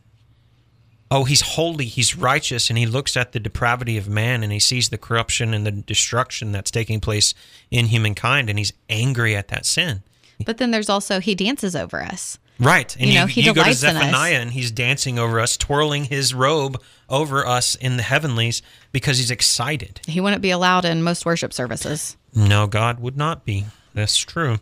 Oh, 1.11 1.25
he's 1.25 1.43
holy, 1.43 1.85
he's 1.85 2.17
righteous, 2.17 2.71
and 2.71 2.79
he 2.79 2.87
looks 2.87 3.17
at 3.17 3.33
the 3.33 3.39
depravity 3.39 3.99
of 3.99 4.09
man 4.09 4.43
and 4.43 4.51
he 4.51 4.59
sees 4.59 4.89
the 4.89 4.99
corruption 4.99 5.53
and 5.55 5.65
the 5.67 5.71
destruction 5.71 6.51
that's 6.51 6.71
taking 6.71 6.99
place 6.99 7.35
in 7.71 7.87
humankind 7.87 8.49
and 8.51 8.59
he's 8.59 8.73
angry 8.89 9.37
at 9.37 9.49
that 9.49 9.67
sin. 9.67 10.03
but 10.47 10.57
then 10.59 10.71
there's 10.71 10.89
also 10.89 11.21
he 11.21 11.35
dances 11.35 11.77
over 11.77 12.03
us 12.03 12.39
Right. 12.59 12.95
And 12.97 13.07
You 13.07 13.13
you, 13.13 13.19
know, 13.19 13.27
he 13.27 13.41
you 13.43 13.55
go 13.55 13.65
to. 13.65 13.73
Zephaniah 13.73 14.35
and 14.41 14.51
he's 14.53 14.71
dancing 14.71 15.19
over 15.19 15.41
us, 15.41 15.57
twirling 15.57 16.05
his 16.05 16.33
robe 16.35 16.81
over 17.09 17.47
us 17.47 17.75
in 17.75 17.97
the 17.97 18.03
heavenlies 18.03 18.63
because 18.93 19.19
he's 19.19 19.31
excited. 19.31 20.01
he 20.07 20.21
wouldn't 20.21 20.41
be 20.43 20.51
allowed 20.51 20.85
in 20.85 21.03
most 21.03 21.27
worship 21.27 21.53
services 21.53 22.17
No, 22.35 22.67
God 22.67 23.01
would 23.01 23.17
not 23.17 23.45
be. 23.45 23.67
That's 23.93 24.17
true. 24.19 24.59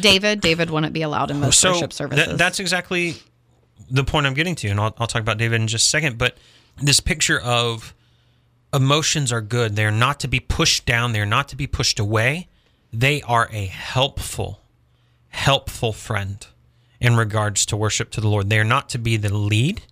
david 0.00 0.40
david 0.40 0.68
wouldn't 0.70 0.92
be 0.92 1.02
allowed 1.02 1.30
in 1.30 1.40
most 1.40 1.58
so 1.58 1.72
worship 1.72 1.92
services 1.92 2.26
tha- 2.26 2.36
that's 2.36 2.60
exactly 2.60 3.14
the 3.90 4.04
point 4.04 4.26
I'm 4.26 4.34
getting 4.34 4.54
to, 4.56 4.68
and 4.68 4.80
I'll, 4.80 4.94
I'll 4.98 5.06
talk 5.06 5.20
about 5.20 5.36
David 5.38 5.60
in 5.60 5.66
just 5.68 5.86
a 5.86 5.90
second. 5.90 6.16
But 6.16 6.36
this 6.80 7.00
picture 7.00 7.38
of 7.38 7.94
emotions 8.72 9.30
are 9.32 9.42
good; 9.42 9.76
they're 9.76 9.90
not 9.90 10.20
to 10.20 10.28
be 10.28 10.40
pushed 10.40 10.86
down; 10.86 11.12
they're 11.12 11.26
not 11.26 11.48
to 11.48 11.56
be 11.56 11.66
pushed 11.66 11.98
away. 12.00 12.48
They 12.92 13.20
are 13.22 13.48
a 13.52 13.66
helpful, 13.66 14.60
helpful 15.28 15.92
friend 15.92 16.46
in 17.04 17.16
regards 17.16 17.66
to 17.66 17.76
worship 17.76 18.10
to 18.10 18.20
the 18.22 18.28
Lord. 18.28 18.48
They 18.48 18.58
are 18.58 18.64
not 18.64 18.88
to 18.88 18.98
be 18.98 19.18
the 19.18 19.32
lead, 19.32 19.82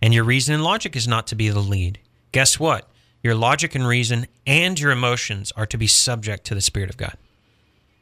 and 0.00 0.14
your 0.14 0.24
reason 0.24 0.54
and 0.54 0.64
logic 0.64 0.96
is 0.96 1.06
not 1.06 1.26
to 1.26 1.34
be 1.34 1.50
the 1.50 1.60
lead. 1.60 1.98
Guess 2.32 2.58
what? 2.58 2.88
Your 3.22 3.34
logic 3.34 3.74
and 3.74 3.86
reason 3.86 4.26
and 4.46 4.80
your 4.80 4.90
emotions 4.90 5.52
are 5.58 5.66
to 5.66 5.76
be 5.76 5.86
subject 5.86 6.46
to 6.46 6.54
the 6.54 6.62
Spirit 6.62 6.88
of 6.88 6.96
God. 6.96 7.18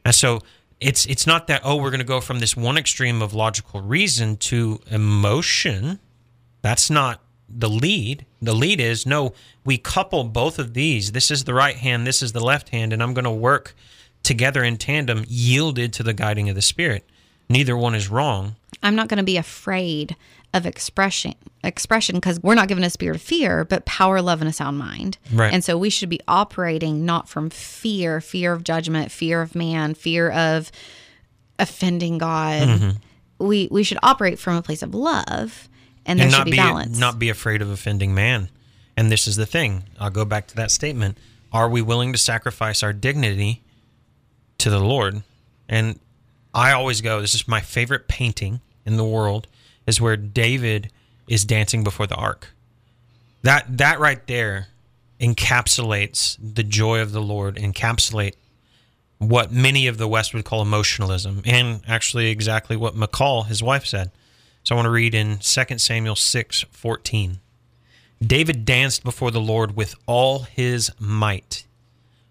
And 0.05 0.15
so 0.15 0.39
it's 0.79 1.05
it's 1.07 1.27
not 1.27 1.47
that 1.47 1.61
oh 1.65 1.75
we're 1.75 1.89
going 1.89 1.99
to 1.99 2.05
go 2.05 2.21
from 2.21 2.39
this 2.39 2.55
one 2.55 2.77
extreme 2.77 3.21
of 3.21 3.33
logical 3.33 3.81
reason 3.81 4.37
to 4.37 4.79
emotion. 4.89 5.99
That's 6.61 6.89
not 6.89 7.21
the 7.49 7.69
lead. 7.69 8.25
The 8.41 8.55
lead 8.55 8.79
is 8.79 9.05
no, 9.05 9.33
we 9.65 9.77
couple 9.77 10.23
both 10.23 10.57
of 10.57 10.73
these. 10.73 11.11
This 11.11 11.29
is 11.29 11.43
the 11.43 11.53
right 11.53 11.75
hand, 11.75 12.07
this 12.07 12.21
is 12.21 12.31
the 12.31 12.43
left 12.43 12.69
hand, 12.69 12.93
and 12.93 13.03
I'm 13.03 13.13
going 13.13 13.25
to 13.25 13.31
work 13.31 13.75
together 14.23 14.63
in 14.63 14.77
tandem, 14.77 15.25
yielded 15.27 15.91
to 15.93 16.03
the 16.03 16.13
guiding 16.13 16.47
of 16.47 16.55
the 16.55 16.61
Spirit. 16.61 17.03
Neither 17.49 17.75
one 17.77 17.95
is 17.95 18.09
wrong. 18.09 18.55
I'm 18.81 18.95
not 18.95 19.07
going 19.07 19.17
to 19.17 19.23
be 19.23 19.37
afraid 19.37 20.15
of 20.53 20.65
expression 20.65 21.33
expression 21.63 22.15
because 22.15 22.39
we're 22.43 22.53
not 22.53 22.67
given 22.67 22.83
a 22.83 22.89
spirit 22.89 23.15
of 23.15 23.21
fear 23.21 23.63
but 23.65 23.85
power 23.85 24.21
love 24.21 24.39
and 24.41 24.49
a 24.49 24.53
sound 24.53 24.77
mind 24.77 25.17
Right. 25.31 25.51
and 25.51 25.63
so 25.63 25.77
we 25.77 25.89
should 25.89 26.09
be 26.09 26.19
operating 26.27 27.05
not 27.05 27.27
from 27.29 27.49
fear 27.49 28.19
fear 28.21 28.51
of 28.53 28.63
judgment 28.63 29.11
fear 29.11 29.41
of 29.41 29.55
man 29.55 29.93
fear 29.95 30.29
of 30.29 30.71
offending 31.57 32.17
god 32.17 32.67
Mm-hmm. 32.67 33.45
we 33.47 33.67
we 33.71 33.83
should 33.83 33.97
operate 34.03 34.37
from 34.39 34.55
a 34.57 34.61
place 34.61 34.83
of 34.83 34.93
love 34.93 35.69
and 36.05 36.19
there 36.19 36.25
and 36.27 36.35
should 36.35 36.45
be, 36.45 36.51
be 36.51 36.57
balance 36.57 36.99
not 36.99 37.17
be 37.17 37.29
afraid 37.29 37.61
of 37.61 37.69
offending 37.71 38.13
man. 38.13 38.49
And 38.95 39.11
this 39.11 39.25
is 39.25 39.37
the 39.37 39.47
thing. 39.47 39.85
I'll 39.99 40.11
go 40.11 40.23
back 40.25 40.45
to 40.47 40.55
that 40.57 40.69
statement. 40.69 41.17
Are 41.51 41.67
we 41.67 41.81
willing 41.81 42.11
to 42.13 42.19
sacrifice 42.19 42.83
our 42.83 42.93
dignity 42.93 43.63
to 44.59 44.69
the 44.69 44.79
Lord? 44.79 45.23
And 45.67 45.99
I 46.53 46.71
always 46.71 47.01
go, 47.01 47.19
this 47.21 47.33
is 47.33 47.47
my 47.47 47.61
favorite 47.61 48.07
painting 48.07 48.61
in 48.85 48.97
the 48.97 49.05
world 49.05 49.47
is 49.87 49.99
where 49.99 50.17
David 50.17 50.91
is 51.27 51.45
dancing 51.45 51.83
before 51.83 52.07
the 52.07 52.15
ark. 52.15 52.49
That 53.41 53.77
that 53.77 53.99
right 53.99 54.25
there 54.27 54.67
encapsulates 55.19 56.37
the 56.41 56.63
joy 56.63 57.01
of 57.01 57.11
the 57.11 57.21
Lord, 57.21 57.55
encapsulate 57.55 58.35
what 59.17 59.51
many 59.51 59.87
of 59.87 59.97
the 59.97 60.07
West 60.07 60.33
would 60.33 60.45
call 60.45 60.61
emotionalism, 60.61 61.41
and 61.45 61.81
actually 61.87 62.29
exactly 62.29 62.75
what 62.75 62.95
Michal, 62.95 63.43
his 63.43 63.63
wife, 63.63 63.85
said. 63.85 64.11
So 64.63 64.75
I 64.75 64.77
want 64.77 64.85
to 64.85 64.91
read 64.91 65.13
in 65.13 65.39
2 65.39 65.77
Samuel 65.77 66.15
6 66.15 66.65
14. 66.71 67.39
David 68.25 68.63
danced 68.63 69.03
before 69.03 69.31
the 69.31 69.41
Lord 69.41 69.75
with 69.75 69.95
all 70.05 70.39
his 70.39 70.91
might, 70.99 71.65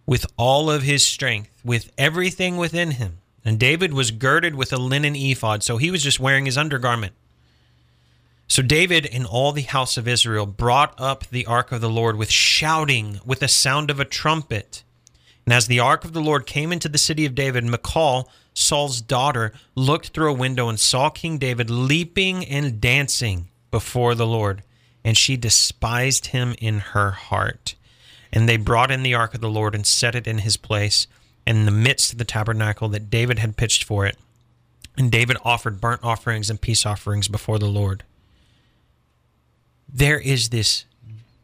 with 0.07 0.25
all 0.39 0.71
of 0.71 0.83
his 0.83 1.07
strength, 1.07 1.51
with 1.63 1.91
everything 1.99 2.57
within 2.57 2.93
him. 2.93 3.19
And 3.45 3.59
David 3.59 3.93
was 3.93 4.11
girded 4.11 4.55
with 4.55 4.73
a 4.73 4.77
linen 4.77 5.17
ephod, 5.17 5.63
so 5.63 5.77
he 5.77 5.91
was 5.91 6.03
just 6.03 6.21
wearing 6.21 6.47
his 6.47 6.59
undergarment. 6.59 7.13
So 8.47 8.63
David 8.63 9.07
and 9.07 9.27
all 9.27 9.53
the 9.53 9.63
house 9.63 9.97
of 9.97 10.07
Israel 10.07 10.47
brought 10.47 10.95
up 10.99 11.27
the 11.29 11.47
ark 11.47 11.73
of 11.73 11.81
the 11.81 11.89
Lord 11.89 12.17
with 12.17 12.31
shouting, 12.31 13.21
with 13.25 13.41
the 13.41 13.49
sound 13.49 13.91
of 13.91 13.99
a 13.99 14.05
trumpet. 14.05 14.85
And 15.47 15.55
as 15.55 15.67
the 15.67 15.81
ark 15.81 16.05
of 16.05 16.13
the 16.13 16.21
Lord 16.21 16.47
came 16.47 16.71
into 16.71 16.89
the 16.89 16.99
city 16.99 17.25
of 17.25 17.35
David, 17.35 17.65
Michal, 17.65 18.29
Saul's 18.55 19.01
daughter, 19.01 19.53
looked 19.75 20.09
through 20.09 20.31
a 20.31 20.37
window 20.37 20.69
and 20.69 20.79
saw 20.79 21.09
King 21.11 21.39
David 21.39 21.71
leaping 21.71 22.45
and 22.45 22.81
dancing 22.81 23.49
before 23.71 24.15
the 24.15 24.27
Lord. 24.27 24.63
And 25.03 25.17
she 25.17 25.37
despised 25.37 26.27
him 26.27 26.55
in 26.61 26.79
her 26.79 27.11
heart. 27.11 27.75
And 28.33 28.49
they 28.49 28.57
brought 28.57 28.91
in 28.91 29.03
the 29.03 29.15
ark 29.15 29.35
of 29.35 29.41
the 29.41 29.51
Lord 29.51 29.75
and 29.75 29.87
set 29.87 30.15
it 30.15 30.27
in 30.27 30.39
his 30.39 30.57
place 30.57 31.07
in 31.47 31.65
the 31.65 31.73
midst 31.73 32.13
of 32.13 32.19
the 32.19 32.25
tabernacle 32.25 32.89
that 32.89 33.11
David 33.11 33.39
had 33.39 33.57
pitched 33.57 33.85
for 33.85 34.07
it. 34.07 34.17
And 34.97 35.11
David 35.11 35.37
offered 35.45 35.81
burnt 35.81 36.05
offerings 36.05 36.51
and 36.51 36.61
peace 36.61 36.85
offerings 36.85 37.29
before 37.29 37.59
the 37.59 37.69
Lord. 37.69 38.05
There 39.93 40.19
is 40.19 40.51
this 40.51 40.85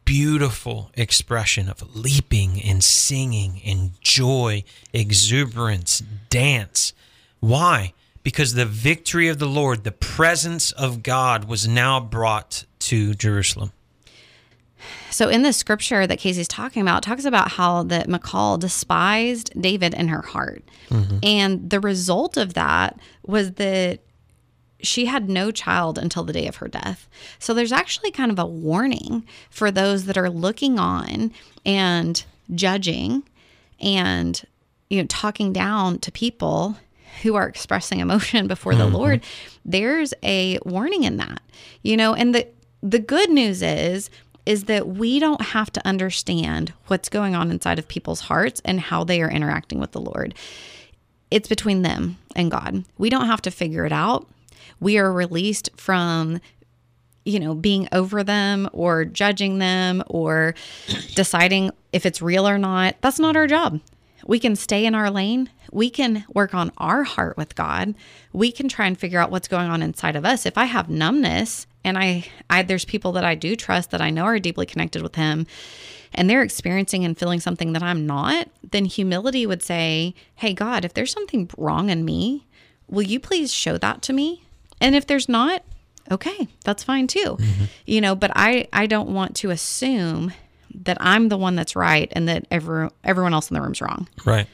beautiful 0.05 0.89
expression 0.95 1.69
of 1.69 1.95
leaping 1.95 2.61
and 2.61 2.83
singing 2.83 3.61
and 3.65 3.91
joy, 4.01 4.63
exuberance, 4.91 6.01
dance. 6.29 6.93
Why? 7.39 7.93
Because 8.23 8.53
the 8.53 8.65
victory 8.65 9.27
of 9.27 9.39
the 9.39 9.47
Lord, 9.47 9.83
the 9.83 9.91
presence 9.91 10.71
of 10.71 11.03
God, 11.03 11.45
was 11.45 11.67
now 11.67 11.99
brought 11.99 12.65
to 12.79 13.13
Jerusalem. 13.13 13.71
So 15.09 15.29
in 15.29 15.43
the 15.43 15.53
scripture 15.53 16.07
that 16.07 16.19
Casey's 16.19 16.47
talking 16.47 16.81
about, 16.81 17.05
it 17.05 17.07
talks 17.07 17.25
about 17.25 17.51
how 17.51 17.83
that 17.83 18.07
Michal 18.07 18.57
despised 18.57 19.51
David 19.59 19.93
in 19.93 20.07
her 20.09 20.21
heart. 20.21 20.63
Mm-hmm. 20.89 21.17
And 21.23 21.69
the 21.69 21.79
result 21.79 22.37
of 22.37 22.53
that 22.53 22.99
was 23.25 23.53
that 23.53 23.99
she 24.81 25.05
had 25.05 25.29
no 25.29 25.51
child 25.51 25.97
until 25.97 26.23
the 26.23 26.33
day 26.33 26.47
of 26.47 26.57
her 26.57 26.67
death. 26.67 27.09
So 27.37 27.53
there's 27.53 27.71
actually 27.71 28.11
kind 28.11 28.31
of 28.31 28.39
a 28.39 28.45
warning 28.45 29.25
for 29.49 29.71
those 29.71 30.05
that 30.05 30.17
are 30.17 30.29
looking 30.29 30.79
on 30.79 31.33
and 31.65 32.23
judging 32.53 33.23
and 33.79 34.41
you 34.89 35.01
know 35.01 35.07
talking 35.07 35.53
down 35.53 35.99
to 35.99 36.11
people 36.11 36.77
who 37.21 37.35
are 37.35 37.47
expressing 37.47 37.99
emotion 37.99 38.47
before 38.47 38.75
the 38.75 38.85
mm-hmm. 38.85 38.95
Lord. 38.95 39.23
There's 39.65 40.13
a 40.23 40.59
warning 40.65 41.03
in 41.03 41.17
that. 41.17 41.41
You 41.83 41.97
know, 41.97 42.13
and 42.13 42.33
the 42.33 42.47
the 42.81 42.99
good 42.99 43.29
news 43.29 43.61
is 43.61 44.09
is 44.49 44.63
that 44.63 44.87
we 44.87 45.19
don't 45.19 45.41
have 45.41 45.71
to 45.71 45.87
understand 45.87 46.73
what's 46.87 47.07
going 47.07 47.35
on 47.35 47.51
inside 47.51 47.77
of 47.77 47.87
people's 47.87 48.21
hearts 48.21 48.59
and 48.65 48.79
how 48.79 49.03
they 49.03 49.21
are 49.21 49.29
interacting 49.29 49.79
with 49.79 49.91
the 49.91 50.01
Lord. 50.01 50.33
It's 51.29 51.47
between 51.47 51.83
them 51.83 52.17
and 52.35 52.49
God. 52.49 52.83
We 52.97 53.11
don't 53.11 53.27
have 53.27 53.43
to 53.43 53.51
figure 53.51 53.85
it 53.85 53.91
out. 53.91 54.27
We 54.79 54.97
are 54.97 55.13
released 55.13 55.69
from 55.77 56.39
you 57.25 57.39
know, 57.39 57.53
being 57.53 57.87
over 57.91 58.23
them 58.23 58.67
or 58.73 59.05
judging 59.05 59.59
them 59.59 60.01
or 60.07 60.55
deciding 61.13 61.69
if 61.93 62.07
it's 62.07 62.19
real 62.19 62.47
or 62.47 62.57
not. 62.57 62.95
That's 63.01 63.19
not 63.19 63.35
our 63.35 63.45
job. 63.45 63.79
We 64.25 64.39
can 64.39 64.55
stay 64.55 64.83
in 64.83 64.95
our 64.95 65.11
lane. 65.11 65.51
We 65.71 65.91
can 65.91 66.25
work 66.33 66.55
on 66.55 66.71
our 66.79 67.03
heart 67.03 67.37
with 67.37 67.53
God. 67.53 67.93
We 68.33 68.51
can 68.51 68.67
try 68.67 68.87
and 68.87 68.97
figure 68.97 69.19
out 69.19 69.29
what's 69.29 69.47
going 69.47 69.69
on 69.69 69.83
inside 69.83 70.15
of 70.15 70.25
us. 70.25 70.47
If 70.47 70.57
I 70.57 70.65
have 70.65 70.89
numbness 70.89 71.67
and 71.83 71.97
I, 71.97 72.25
I 72.49 72.63
there's 72.63 72.85
people 72.85 73.13
that 73.13 73.23
I 73.23 73.35
do 73.35 73.55
trust 73.55 73.91
that 73.91 74.01
I 74.01 74.09
know 74.09 74.23
are 74.23 74.39
deeply 74.39 74.65
connected 74.65 75.01
with 75.01 75.15
him 75.15 75.47
and 76.13 76.29
they're 76.29 76.41
experiencing 76.41 77.05
and 77.05 77.17
feeling 77.17 77.39
something 77.39 77.73
that 77.73 77.83
I'm 77.83 78.05
not, 78.05 78.49
then 78.63 78.85
humility 78.85 79.45
would 79.45 79.63
say, 79.63 80.15
"Hey 80.35 80.53
God, 80.53 80.85
if 80.85 80.93
there's 80.93 81.11
something 81.11 81.49
wrong 81.57 81.89
in 81.89 82.05
me, 82.05 82.47
will 82.87 83.03
you 83.03 83.19
please 83.19 83.53
show 83.53 83.77
that 83.77 84.01
to 84.03 84.13
me?" 84.13 84.43
And 84.81 84.95
if 84.95 85.05
there's 85.07 85.29
not, 85.29 85.63
okay, 86.11 86.47
that's 86.63 86.83
fine 86.83 87.07
too. 87.07 87.37
Mm-hmm. 87.39 87.65
You 87.85 88.01
know, 88.01 88.15
but 88.15 88.31
I 88.35 88.67
I 88.73 88.87
don't 88.87 89.09
want 89.09 89.35
to 89.37 89.51
assume 89.51 90.33
that 90.83 90.97
I'm 90.99 91.29
the 91.29 91.37
one 91.37 91.55
that's 91.55 91.75
right 91.75 92.11
and 92.11 92.27
that 92.27 92.45
every, 92.51 92.89
everyone 93.03 93.33
else 93.33 93.49
in 93.49 93.55
the 93.55 93.61
room's 93.61 93.81
wrong. 93.81 94.07
Right. 94.25 94.47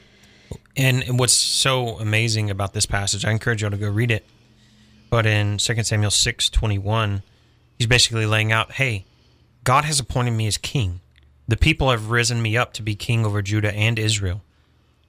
And 0.78 1.04
and 1.04 1.20
what's 1.20 1.34
so 1.34 2.00
amazing 2.00 2.50
about 2.50 2.74
this 2.74 2.86
passage, 2.86 3.26
I 3.26 3.32
encourage 3.32 3.62
you 3.62 3.68
all 3.68 3.72
to 3.72 3.78
go 3.78 3.90
read 3.90 4.12
it. 4.12 4.26
But 5.16 5.26
in 5.26 5.60
2 5.60 5.84
Samuel 5.84 6.12
6 6.12 6.50
21, 6.50 7.24
he's 7.78 7.88
basically 7.88 8.26
laying 8.26 8.52
out, 8.52 8.74
hey, 8.74 9.06
God 9.64 9.86
has 9.86 9.98
appointed 9.98 10.32
me 10.32 10.46
as 10.46 10.58
king. 10.58 11.00
The 11.48 11.56
people 11.56 11.90
have 11.90 12.10
risen 12.10 12.42
me 12.42 12.58
up 12.58 12.74
to 12.74 12.84
be 12.84 12.96
king 12.96 13.26
over 13.26 13.42
Judah 13.42 13.74
and 13.74 13.98
Israel. 13.98 14.42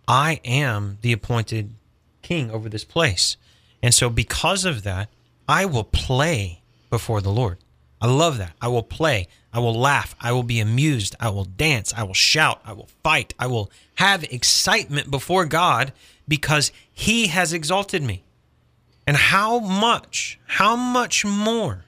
I 0.06 0.40
am 0.44 0.98
the 1.02 1.12
appointed 1.12 1.74
king 2.22 2.52
over 2.52 2.68
this 2.68 2.84
place. 2.84 3.36
And 3.82 3.92
so, 3.92 4.08
because 4.08 4.64
of 4.64 4.84
that, 4.84 5.08
I 5.48 5.64
will 5.64 5.82
play 5.82 6.60
before 6.88 7.20
the 7.20 7.32
Lord. 7.32 7.58
I 8.00 8.06
love 8.06 8.38
that. 8.38 8.52
I 8.62 8.68
will 8.68 8.84
play. 8.84 9.26
I 9.52 9.58
will 9.58 9.74
laugh. 9.74 10.14
I 10.20 10.30
will 10.30 10.44
be 10.44 10.60
amused. 10.60 11.16
I 11.18 11.30
will 11.30 11.46
dance. 11.46 11.92
I 11.92 12.04
will 12.04 12.14
shout. 12.14 12.60
I 12.64 12.74
will 12.74 12.90
fight. 13.02 13.34
I 13.40 13.48
will 13.48 13.72
have 13.96 14.22
excitement 14.22 15.10
before 15.10 15.46
God 15.46 15.92
because 16.28 16.70
He 16.92 17.26
has 17.26 17.52
exalted 17.52 18.04
me. 18.04 18.22
And 19.06 19.16
how 19.16 19.60
much, 19.60 20.38
how 20.46 20.74
much 20.74 21.24
more 21.24 21.84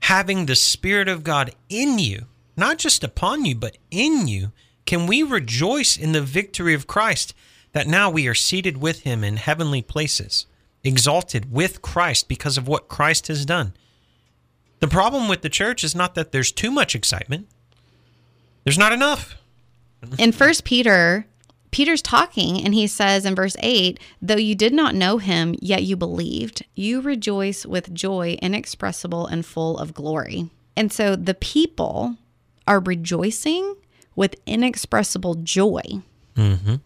having 0.00 0.46
the 0.46 0.54
Spirit 0.54 1.08
of 1.08 1.24
God 1.24 1.50
in 1.68 1.98
you, 1.98 2.26
not 2.56 2.78
just 2.78 3.02
upon 3.02 3.44
you, 3.44 3.54
but 3.54 3.78
in 3.90 4.28
you, 4.28 4.52
can 4.84 5.06
we 5.06 5.22
rejoice 5.22 5.96
in 5.96 6.12
the 6.12 6.22
victory 6.22 6.74
of 6.74 6.86
Christ 6.86 7.34
that 7.72 7.88
now 7.88 8.08
we 8.08 8.28
are 8.28 8.34
seated 8.34 8.76
with 8.76 9.00
Him 9.00 9.24
in 9.24 9.36
heavenly 9.36 9.82
places, 9.82 10.46
exalted 10.84 11.50
with 11.52 11.82
Christ 11.82 12.28
because 12.28 12.56
of 12.56 12.68
what 12.68 12.88
Christ 12.88 13.26
has 13.26 13.44
done? 13.44 13.74
The 14.78 14.86
problem 14.86 15.28
with 15.28 15.42
the 15.42 15.48
church 15.48 15.82
is 15.82 15.94
not 15.94 16.14
that 16.14 16.32
there's 16.32 16.52
too 16.52 16.70
much 16.70 16.94
excitement, 16.94 17.48
there's 18.64 18.78
not 18.78 18.92
enough. 18.92 19.36
In 20.18 20.30
First 20.30 20.64
Peter, 20.64 21.26
Peter's 21.76 22.00
talking 22.00 22.64
and 22.64 22.72
he 22.72 22.86
says 22.86 23.26
in 23.26 23.34
verse 23.34 23.54
8, 23.58 24.00
though 24.22 24.36
you 24.36 24.54
did 24.54 24.72
not 24.72 24.94
know 24.94 25.18
him, 25.18 25.54
yet 25.60 25.82
you 25.82 25.94
believed, 25.94 26.64
you 26.74 27.02
rejoice 27.02 27.66
with 27.66 27.92
joy 27.92 28.38
inexpressible 28.40 29.26
and 29.26 29.44
full 29.44 29.76
of 29.76 29.92
glory. 29.92 30.48
And 30.74 30.90
so 30.90 31.14
the 31.16 31.34
people 31.34 32.16
are 32.66 32.80
rejoicing 32.80 33.76
with 34.14 34.36
inexpressible 34.46 35.34
joy. 35.34 35.82
Mm-hmm. 36.34 36.76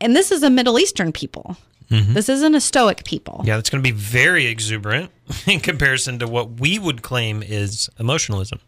And 0.00 0.16
this 0.16 0.32
is 0.32 0.42
a 0.42 0.50
Middle 0.50 0.80
Eastern 0.80 1.12
people. 1.12 1.56
Mm-hmm. 1.88 2.14
This 2.14 2.28
isn't 2.28 2.56
a 2.56 2.60
Stoic 2.60 3.04
people. 3.04 3.42
Yeah, 3.44 3.54
that's 3.54 3.70
going 3.70 3.84
to 3.84 3.88
be 3.88 3.96
very 3.96 4.46
exuberant 4.46 5.12
in 5.46 5.60
comparison 5.60 6.18
to 6.18 6.26
what 6.26 6.58
we 6.58 6.80
would 6.80 7.02
claim 7.02 7.40
is 7.40 7.88
emotionalism. 8.00 8.58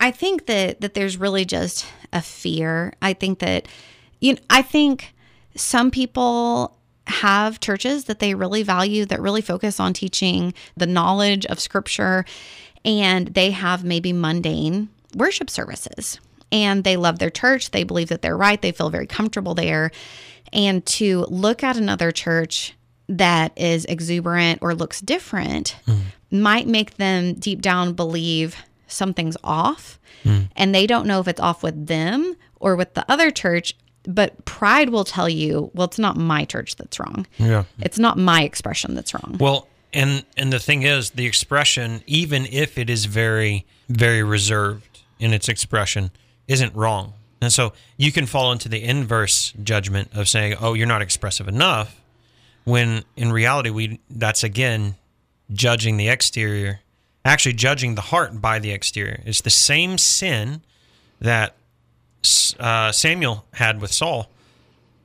I 0.00 0.10
think 0.10 0.46
that 0.46 0.80
that 0.80 0.94
there's 0.94 1.16
really 1.16 1.44
just 1.44 1.86
a 2.12 2.20
fear. 2.20 2.92
I 3.00 3.12
think 3.12 3.38
that 3.38 3.68
you 4.20 4.34
know, 4.34 4.40
I 4.50 4.62
think 4.62 5.14
some 5.54 5.90
people 5.90 6.76
have 7.06 7.60
churches 7.60 8.04
that 8.04 8.18
they 8.18 8.34
really 8.34 8.62
value 8.62 9.04
that 9.06 9.20
really 9.20 9.40
focus 9.40 9.78
on 9.78 9.92
teaching 9.92 10.52
the 10.76 10.86
knowledge 10.86 11.46
of 11.46 11.60
scripture 11.60 12.24
and 12.84 13.28
they 13.28 13.50
have 13.52 13.84
maybe 13.84 14.12
mundane 14.12 14.88
worship 15.14 15.50
services. 15.50 16.20
And 16.52 16.84
they 16.84 16.96
love 16.96 17.18
their 17.18 17.30
church 17.30 17.70
they 17.70 17.84
believe 17.84 18.08
that 18.08 18.22
they're 18.22 18.36
right 18.36 18.60
they 18.60 18.72
feel 18.72 18.90
very 18.90 19.06
comfortable 19.06 19.54
there. 19.54 19.90
And 20.52 20.84
to 20.86 21.26
look 21.28 21.62
at 21.64 21.76
another 21.76 22.12
church 22.12 22.74
that 23.08 23.52
is 23.56 23.84
exuberant 23.84 24.60
or 24.62 24.74
looks 24.74 25.00
different 25.00 25.76
hmm. 25.86 25.98
might 26.30 26.66
make 26.66 26.96
them 26.96 27.34
deep 27.34 27.62
down 27.62 27.92
believe 27.92 28.56
something's 28.86 29.36
off. 29.44 29.98
Hmm. 30.22 30.42
And 30.56 30.74
they 30.74 30.86
don't 30.86 31.06
know 31.06 31.20
if 31.20 31.28
it's 31.28 31.40
off 31.40 31.62
with 31.62 31.86
them 31.86 32.36
or 32.58 32.74
with 32.76 32.94
the 32.94 33.04
other 33.10 33.30
church 33.30 33.74
but 34.06 34.44
pride 34.44 34.90
will 34.90 35.04
tell 35.04 35.28
you 35.28 35.70
well 35.74 35.86
it's 35.86 35.98
not 35.98 36.16
my 36.16 36.44
church 36.44 36.76
that's 36.76 36.98
wrong 37.00 37.26
Yeah. 37.38 37.64
it's 37.80 37.98
not 37.98 38.16
my 38.18 38.42
expression 38.42 38.94
that's 38.94 39.12
wrong 39.14 39.36
Well, 39.38 39.68
and 39.92 40.24
and 40.36 40.52
the 40.52 40.58
thing 40.58 40.82
is, 40.82 41.10
the 41.10 41.26
expression, 41.26 42.02
even 42.06 42.46
if 42.46 42.76
it 42.78 42.90
is 42.90 43.04
very 43.06 43.64
very 43.88 44.22
reserved 44.22 45.00
in 45.18 45.32
its 45.32 45.48
expression, 45.48 46.10
isn't 46.48 46.74
wrong. 46.74 47.14
And 47.40 47.52
so 47.52 47.72
you 47.96 48.12
can 48.12 48.26
fall 48.26 48.50
into 48.52 48.68
the 48.68 48.82
inverse 48.82 49.52
judgment 49.62 50.10
of 50.14 50.28
saying, 50.28 50.56
"Oh, 50.60 50.74
you're 50.74 50.86
not 50.86 51.02
expressive 51.02 51.48
enough," 51.48 52.00
when 52.64 53.04
in 53.16 53.32
reality, 53.32 53.70
we 53.70 54.00
that's 54.10 54.42
again 54.44 54.96
judging 55.52 55.96
the 55.96 56.08
exterior, 56.08 56.80
actually 57.24 57.52
judging 57.54 57.94
the 57.94 58.02
heart 58.02 58.40
by 58.40 58.58
the 58.58 58.72
exterior. 58.72 59.22
It's 59.24 59.40
the 59.42 59.50
same 59.50 59.96
sin 59.98 60.62
that 61.20 61.54
uh, 62.58 62.92
Samuel 62.92 63.46
had 63.54 63.80
with 63.80 63.92
Saul 63.92 64.30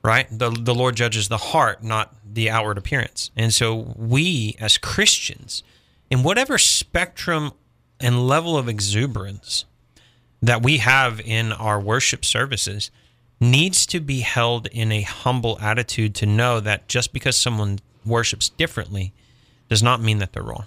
right? 0.02 0.26
The 0.30 0.50
the 0.50 0.74
Lord 0.74 0.96
judges 0.96 1.28
the 1.28 1.38
heart, 1.38 1.82
not 1.82 2.14
the 2.24 2.50
outward 2.50 2.78
appearance. 2.78 3.30
And 3.36 3.52
so 3.54 3.94
we 3.96 4.56
as 4.58 4.78
Christians, 4.78 5.62
in 6.10 6.22
whatever 6.22 6.58
spectrum 6.58 7.52
and 8.00 8.26
level 8.26 8.56
of 8.56 8.68
exuberance 8.68 9.64
that 10.40 10.62
we 10.62 10.78
have 10.78 11.20
in 11.20 11.52
our 11.52 11.80
worship 11.80 12.24
services, 12.24 12.90
needs 13.40 13.86
to 13.86 14.00
be 14.00 14.20
held 14.20 14.66
in 14.68 14.90
a 14.90 15.02
humble 15.02 15.58
attitude 15.60 16.14
to 16.16 16.26
know 16.26 16.58
that 16.58 16.88
just 16.88 17.12
because 17.12 17.36
someone 17.36 17.78
worships 18.04 18.48
differently 18.48 19.12
does 19.68 19.82
not 19.82 20.00
mean 20.00 20.18
that 20.18 20.32
they're 20.32 20.42
wrong. 20.42 20.66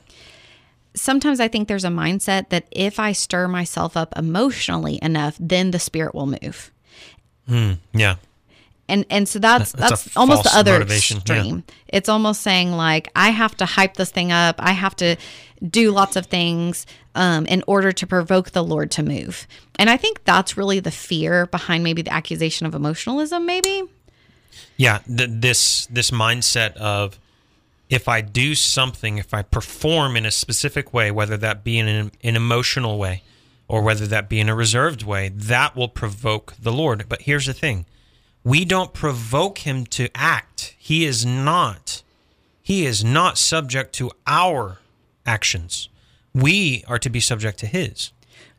Sometimes 0.96 1.40
I 1.40 1.48
think 1.48 1.68
there's 1.68 1.86
a 1.86 1.90
mindset 1.90 2.50
that 2.50 2.66
if 2.72 3.00
I 3.00 3.12
stir 3.12 3.48
myself 3.48 3.96
up 3.96 4.14
emotionally 4.18 5.00
enough, 5.02 5.38
then 5.40 5.72
the 5.72 5.80
spirit 5.80 6.16
will 6.16 6.28
move. 6.28 6.72
Yeah. 7.94 8.16
And 8.88 9.06
and 9.10 9.28
so 9.28 9.40
that's 9.40 9.72
That's 9.72 10.04
that's, 10.04 10.18
almost 10.18 10.44
the 10.44 10.56
other 10.56 10.74
motivation, 10.74 11.22
yeah. 11.28 11.62
It's 11.88 12.08
almost 12.08 12.42
saying 12.42 12.72
like 12.72 13.10
I 13.16 13.30
have 13.32 13.58
to 13.58 13.66
hype 13.66 13.96
this 13.96 14.12
thing 14.12 14.32
up. 14.32 14.56
I 14.60 14.74
have 14.74 14.96
to 14.98 15.16
do 15.68 15.92
lots 15.92 16.16
of 16.16 16.28
things 16.28 16.86
um, 17.16 17.46
in 17.48 17.64
order 17.66 17.92
to 17.92 18.06
provoke 18.06 18.52
the 18.52 18.64
Lord 18.64 18.92
to 18.92 19.04
move. 19.04 19.48
And 19.80 19.90
I 19.90 19.98
think 19.98 20.24
that's 20.24 20.56
really 20.56 20.80
the 20.80 20.92
fear 20.92 21.48
behind 21.48 21.84
maybe 21.84 22.04
the 22.04 22.14
accusation 22.14 22.68
of 22.68 22.76
emotionalism. 22.76 23.46
Maybe 23.46 23.84
Yeah, 24.78 25.00
th- 25.08 25.30
this 25.32 25.88
this 25.88 26.12
mindset 26.12 26.74
of 26.78 27.20
if 27.90 28.08
I 28.08 28.22
do 28.22 28.56
something, 28.56 29.18
if 29.18 29.34
I 29.34 29.42
perform 29.44 30.16
in 30.18 30.26
a 30.26 30.32
specific 30.32 30.94
way, 30.94 31.12
whether 31.12 31.38
that 31.38 31.64
be 31.64 31.78
in 31.78 31.88
an, 31.88 32.12
an 32.24 32.36
emotional 32.36 32.98
way 32.98 33.24
or 33.68 33.82
whether 33.82 34.08
that 34.08 34.30
be 34.30 34.40
in 34.40 34.50
a 34.50 34.56
reserved 34.56 35.04
way, 35.04 35.30
that 35.30 35.76
will 35.76 35.88
provoke 35.88 36.54
the 36.60 36.72
Lord. 36.72 37.06
But 37.08 37.24
here's 37.24 37.46
the 37.46 37.54
thing: 37.54 37.86
we 38.44 38.66
don't 38.66 38.94
provoke 38.94 39.60
Him 39.60 39.86
to 39.88 40.10
act. 40.16 40.76
He 40.78 41.06
is 41.06 41.26
not. 41.26 42.02
He 42.62 42.86
is 42.86 43.04
not 43.04 43.38
subject 43.38 43.94
to 43.96 44.12
our 44.26 44.80
actions. 45.26 45.90
We 46.34 46.84
are 46.88 47.00
to 47.00 47.10
be 47.10 47.20
subject 47.20 47.60
to 47.60 47.68
His, 47.68 48.12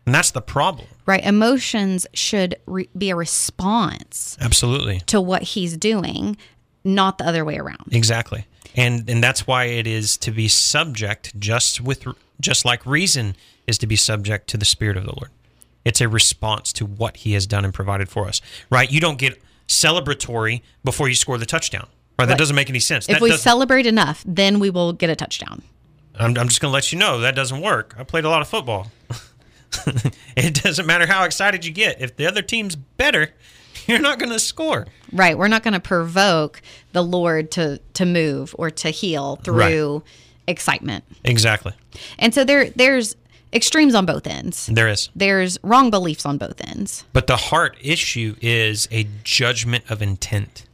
and 0.07 0.15
that's 0.15 0.31
the 0.31 0.41
problem. 0.41 0.87
right? 1.05 1.25
Emotions 1.25 2.07
should 2.15 2.57
re- 2.67 2.89
be 2.97 3.11
a 3.11 3.17
response 3.17 4.37
Absolutely. 4.41 5.01
to 5.07 5.21
what 5.21 5.43
He's 5.43 5.77
doing, 5.77 6.37
not 6.85 7.19
the 7.19 7.27
other 7.27 7.45
way 7.45 7.59
around. 7.59 7.89
Exactly. 7.93 8.47
And 8.77 9.09
and 9.09 9.23
that's 9.25 9.47
why 9.47 9.65
it 9.65 9.87
is 9.87 10.17
to 10.19 10.31
be 10.31 10.49
subject 10.49 11.39
just 11.41 11.81
with 11.81 12.07
just 12.41 12.65
like 12.65 12.85
reason 12.85 13.35
is 13.67 13.79
to 13.79 13.87
be 13.87 13.97
subject 13.97 14.49
to 14.51 14.57
the 14.59 14.65
spirit 14.67 14.97
of 14.97 15.05
the 15.05 15.13
Lord. 15.17 15.31
It's 15.85 16.01
a 16.01 16.09
response 16.09 16.73
to 16.75 16.85
what 16.87 17.19
he 17.19 17.33
has 17.33 17.47
done 17.47 17.65
and 17.65 17.73
provided 17.73 18.09
for 18.09 18.29
us. 18.29 18.41
Right? 18.71 18.91
You 18.91 19.01
don't 19.01 19.19
get 19.19 19.41
celebratory 19.67 20.61
before 20.85 21.09
you 21.09 21.15
score 21.15 21.39
the 21.39 21.47
touchdown. 21.47 21.87
Right? 22.19 22.27
That 22.27 22.33
Right. 22.33 22.39
doesn't 22.39 22.57
make 22.57 22.69
any 22.71 22.81
sense. 22.81 23.09
If 23.09 23.15
That 23.15 23.23
we 23.23 23.31
doesn't- 23.31 23.43
celebrate 23.43 23.87
enough, 23.87 24.23
then 24.27 24.59
we 24.59 24.69
will 24.71 24.93
get 24.93 25.11
a 25.11 25.17
touchdown. 25.17 25.63
I'm, 26.19 26.37
I'm 26.39 26.49
just 26.49 26.61
going 26.61 26.71
to 26.71 26.75
let 26.75 26.93
you 26.93 26.99
know 26.99 27.21
that 27.21 27.35
doesn't 27.35 27.61
work. 27.61 27.95
I 27.99 28.03
played 28.05 28.25
a 28.25 28.29
lot 28.31 28.41
of 28.43 28.49
football. 28.49 28.91
it 30.37 30.63
doesn't 30.63 30.87
matter 30.87 31.07
how 31.07 31.25
excited 31.25 31.65
you 31.65 31.73
get. 31.73 32.01
If 32.01 32.17
the 32.17 32.27
other 32.27 32.43
team's 32.43 32.75
better, 32.77 33.31
you're 33.89 34.01
not 34.01 34.19
going 34.19 34.33
to 34.33 34.39
score. 34.39 34.87
Right. 35.13 35.37
We're 35.37 35.49
not 35.49 35.63
going 35.63 35.75
to 35.75 35.81
provoke 35.81 36.63
the 36.93 37.03
Lord 37.03 37.51
to 37.53 37.81
to 37.95 38.07
move 38.07 38.55
or 38.59 38.71
to 38.71 38.91
heal 38.91 39.37
through 39.37 40.03
excitement. 40.47 41.05
Exactly. 41.25 41.73
And 42.19 42.35
so 42.35 42.45
there 42.45 42.71
there's 42.71 43.17
extremes 43.53 43.95
on 43.95 44.07
both 44.07 44.27
ends. 44.27 44.67
There 44.67 44.89
is. 44.89 45.09
There's 45.15 45.59
wrong 45.63 45.91
beliefs 45.91 46.27
on 46.27 46.39
both 46.39 46.61
ends. 46.61 47.05
But 47.13 47.27
the 47.27 47.37
heart 47.37 47.77
issue 47.81 48.37
is 48.41 48.89
a 48.91 49.07
judgment 49.25 49.91
of 49.91 50.03
intent 50.03 50.67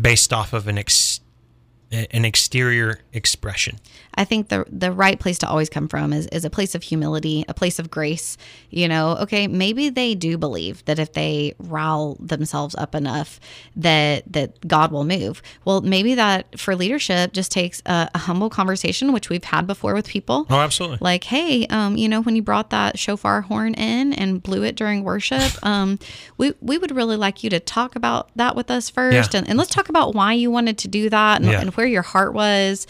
based 0.00 0.32
off 0.32 0.52
of 0.52 0.66
an 0.66 0.78
ex- 0.78 1.20
an 1.92 2.24
exterior 2.24 3.00
expression. 3.12 3.78
I 4.16 4.24
think 4.24 4.48
the 4.48 4.64
the 4.70 4.92
right 4.92 5.18
place 5.18 5.38
to 5.38 5.48
always 5.48 5.68
come 5.68 5.88
from 5.88 6.12
is, 6.12 6.26
is 6.28 6.44
a 6.44 6.50
place 6.50 6.74
of 6.74 6.82
humility, 6.82 7.44
a 7.48 7.54
place 7.54 7.78
of 7.78 7.90
grace. 7.90 8.36
You 8.70 8.88
know, 8.88 9.16
okay, 9.22 9.46
maybe 9.46 9.88
they 9.90 10.14
do 10.14 10.38
believe 10.38 10.84
that 10.86 10.98
if 10.98 11.12
they 11.12 11.54
rile 11.58 12.16
themselves 12.20 12.74
up 12.76 12.94
enough 12.94 13.40
that 13.76 14.24
that 14.32 14.66
God 14.66 14.92
will 14.92 15.04
move. 15.04 15.42
Well, 15.64 15.80
maybe 15.80 16.14
that 16.14 16.58
for 16.58 16.76
leadership 16.76 17.32
just 17.32 17.50
takes 17.50 17.82
a, 17.86 18.10
a 18.14 18.18
humble 18.18 18.50
conversation, 18.50 19.12
which 19.12 19.28
we've 19.28 19.44
had 19.44 19.66
before 19.66 19.94
with 19.94 20.06
people. 20.08 20.46
Oh, 20.50 20.60
absolutely. 20.60 20.98
Like, 21.00 21.24
hey, 21.24 21.66
um, 21.68 21.96
you 21.96 22.08
know, 22.08 22.22
when 22.22 22.36
you 22.36 22.42
brought 22.42 22.70
that 22.70 22.98
shofar 22.98 23.42
horn 23.42 23.74
in 23.74 24.12
and 24.12 24.42
blew 24.42 24.62
it 24.62 24.76
during 24.76 25.02
worship, 25.04 25.52
um, 25.66 25.98
we 26.38 26.52
we 26.60 26.78
would 26.78 26.94
really 26.94 27.16
like 27.16 27.42
you 27.44 27.50
to 27.50 27.60
talk 27.60 27.96
about 27.96 28.30
that 28.36 28.54
with 28.56 28.70
us 28.70 28.90
first, 28.90 29.34
Yeah. 29.34 29.38
and, 29.40 29.48
and 29.48 29.58
let's 29.58 29.70
talk 29.70 29.88
about 29.88 30.14
why 30.14 30.32
you 30.32 30.50
wanted 30.50 30.78
to 30.78 30.88
do 30.88 31.10
that 31.10 31.40
and, 31.40 31.50
Yeah. 31.50 31.60
and 31.60 31.70
where 31.76 31.86
your 31.86 32.02
heart 32.02 32.32
was. 32.34 32.86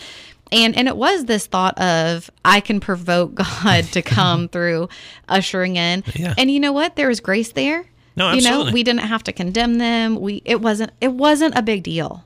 And 0.52 0.76
and 0.76 0.86
it 0.88 0.96
was 0.96 1.24
this 1.24 1.46
thought 1.46 1.78
of 1.80 2.30
I 2.44 2.60
can 2.60 2.80
provoke 2.80 3.34
God 3.64 3.84
to 3.92 4.02
come 4.02 4.48
through 4.50 4.88
ushering 5.28 5.76
in. 5.76 6.04
Yeah. 6.14 6.34
And 6.38 6.50
you 6.50 6.60
know 6.60 6.72
what? 6.72 6.96
There 6.96 7.08
was 7.08 7.20
grace 7.20 7.52
there. 7.52 7.86
No, 8.16 8.32
You 8.32 8.42
know, 8.42 8.48
absolutely. 8.50 8.72
we 8.74 8.82
didn't 8.84 9.00
have 9.00 9.24
to 9.24 9.32
condemn 9.32 9.78
them. 9.78 10.20
We 10.20 10.42
it 10.44 10.60
wasn't 10.60 10.92
it 11.00 11.12
wasn't 11.12 11.56
a 11.58 11.62
big 11.62 11.82
deal. 11.82 12.24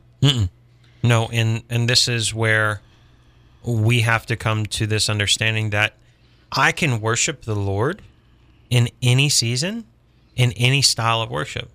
No, 1.02 1.28
and 1.32 1.62
and 1.70 1.88
this 1.88 2.08
is 2.08 2.34
where 2.34 2.80
we 3.64 4.00
have 4.00 4.26
to 4.26 4.36
come 4.36 4.66
to 4.66 4.86
this 4.86 5.08
understanding 5.08 5.70
that 5.70 5.94
I 6.52 6.72
can 6.72 7.00
worship 7.00 7.42
the 7.42 7.54
Lord 7.54 8.02
in 8.68 8.88
any 9.02 9.28
season, 9.28 9.84
in 10.36 10.52
any 10.52 10.82
style 10.82 11.22
of 11.22 11.30
worship. 11.30 11.70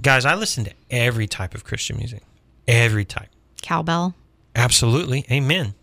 Guys, 0.00 0.24
I 0.24 0.34
listen 0.34 0.64
to 0.64 0.72
every 0.90 1.26
type 1.26 1.54
of 1.54 1.64
Christian 1.64 1.96
music. 1.96 2.22
Every 2.68 3.04
type. 3.04 3.30
Cowbell. 3.62 4.14
Absolutely. 4.58 5.24
Amen. 5.30 5.74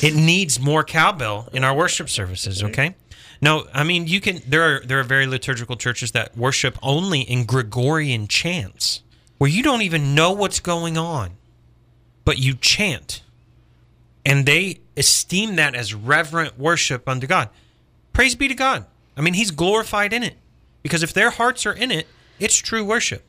It 0.00 0.14
needs 0.14 0.58
more 0.58 0.84
cowbell 0.84 1.48
in 1.52 1.64
our 1.64 1.74
worship 1.74 2.08
services, 2.08 2.62
okay? 2.62 2.94
No, 3.42 3.66
I 3.74 3.84
mean 3.84 4.06
you 4.06 4.20
can 4.20 4.40
there 4.46 4.62
are 4.62 4.80
there 4.80 5.00
are 5.00 5.04
very 5.04 5.26
liturgical 5.26 5.76
churches 5.76 6.12
that 6.12 6.36
worship 6.36 6.78
only 6.82 7.20
in 7.20 7.44
Gregorian 7.44 8.28
chants 8.28 9.02
where 9.36 9.50
you 9.50 9.62
don't 9.62 9.82
even 9.82 10.14
know 10.14 10.32
what's 10.32 10.60
going 10.60 10.96
on, 10.96 11.32
but 12.24 12.38
you 12.38 12.54
chant. 12.54 13.22
And 14.24 14.46
they 14.46 14.80
esteem 14.96 15.56
that 15.56 15.74
as 15.74 15.92
reverent 15.92 16.58
worship 16.58 17.06
unto 17.06 17.26
God. 17.26 17.50
Praise 18.14 18.34
be 18.34 18.48
to 18.48 18.54
God. 18.54 18.86
I 19.16 19.20
mean, 19.20 19.34
he's 19.34 19.50
glorified 19.50 20.12
in 20.12 20.22
it. 20.22 20.36
Because 20.82 21.02
if 21.02 21.12
their 21.12 21.30
hearts 21.30 21.66
are 21.66 21.72
in 21.72 21.90
it, 21.90 22.06
it's 22.38 22.56
true 22.56 22.84
worship. 22.84 23.24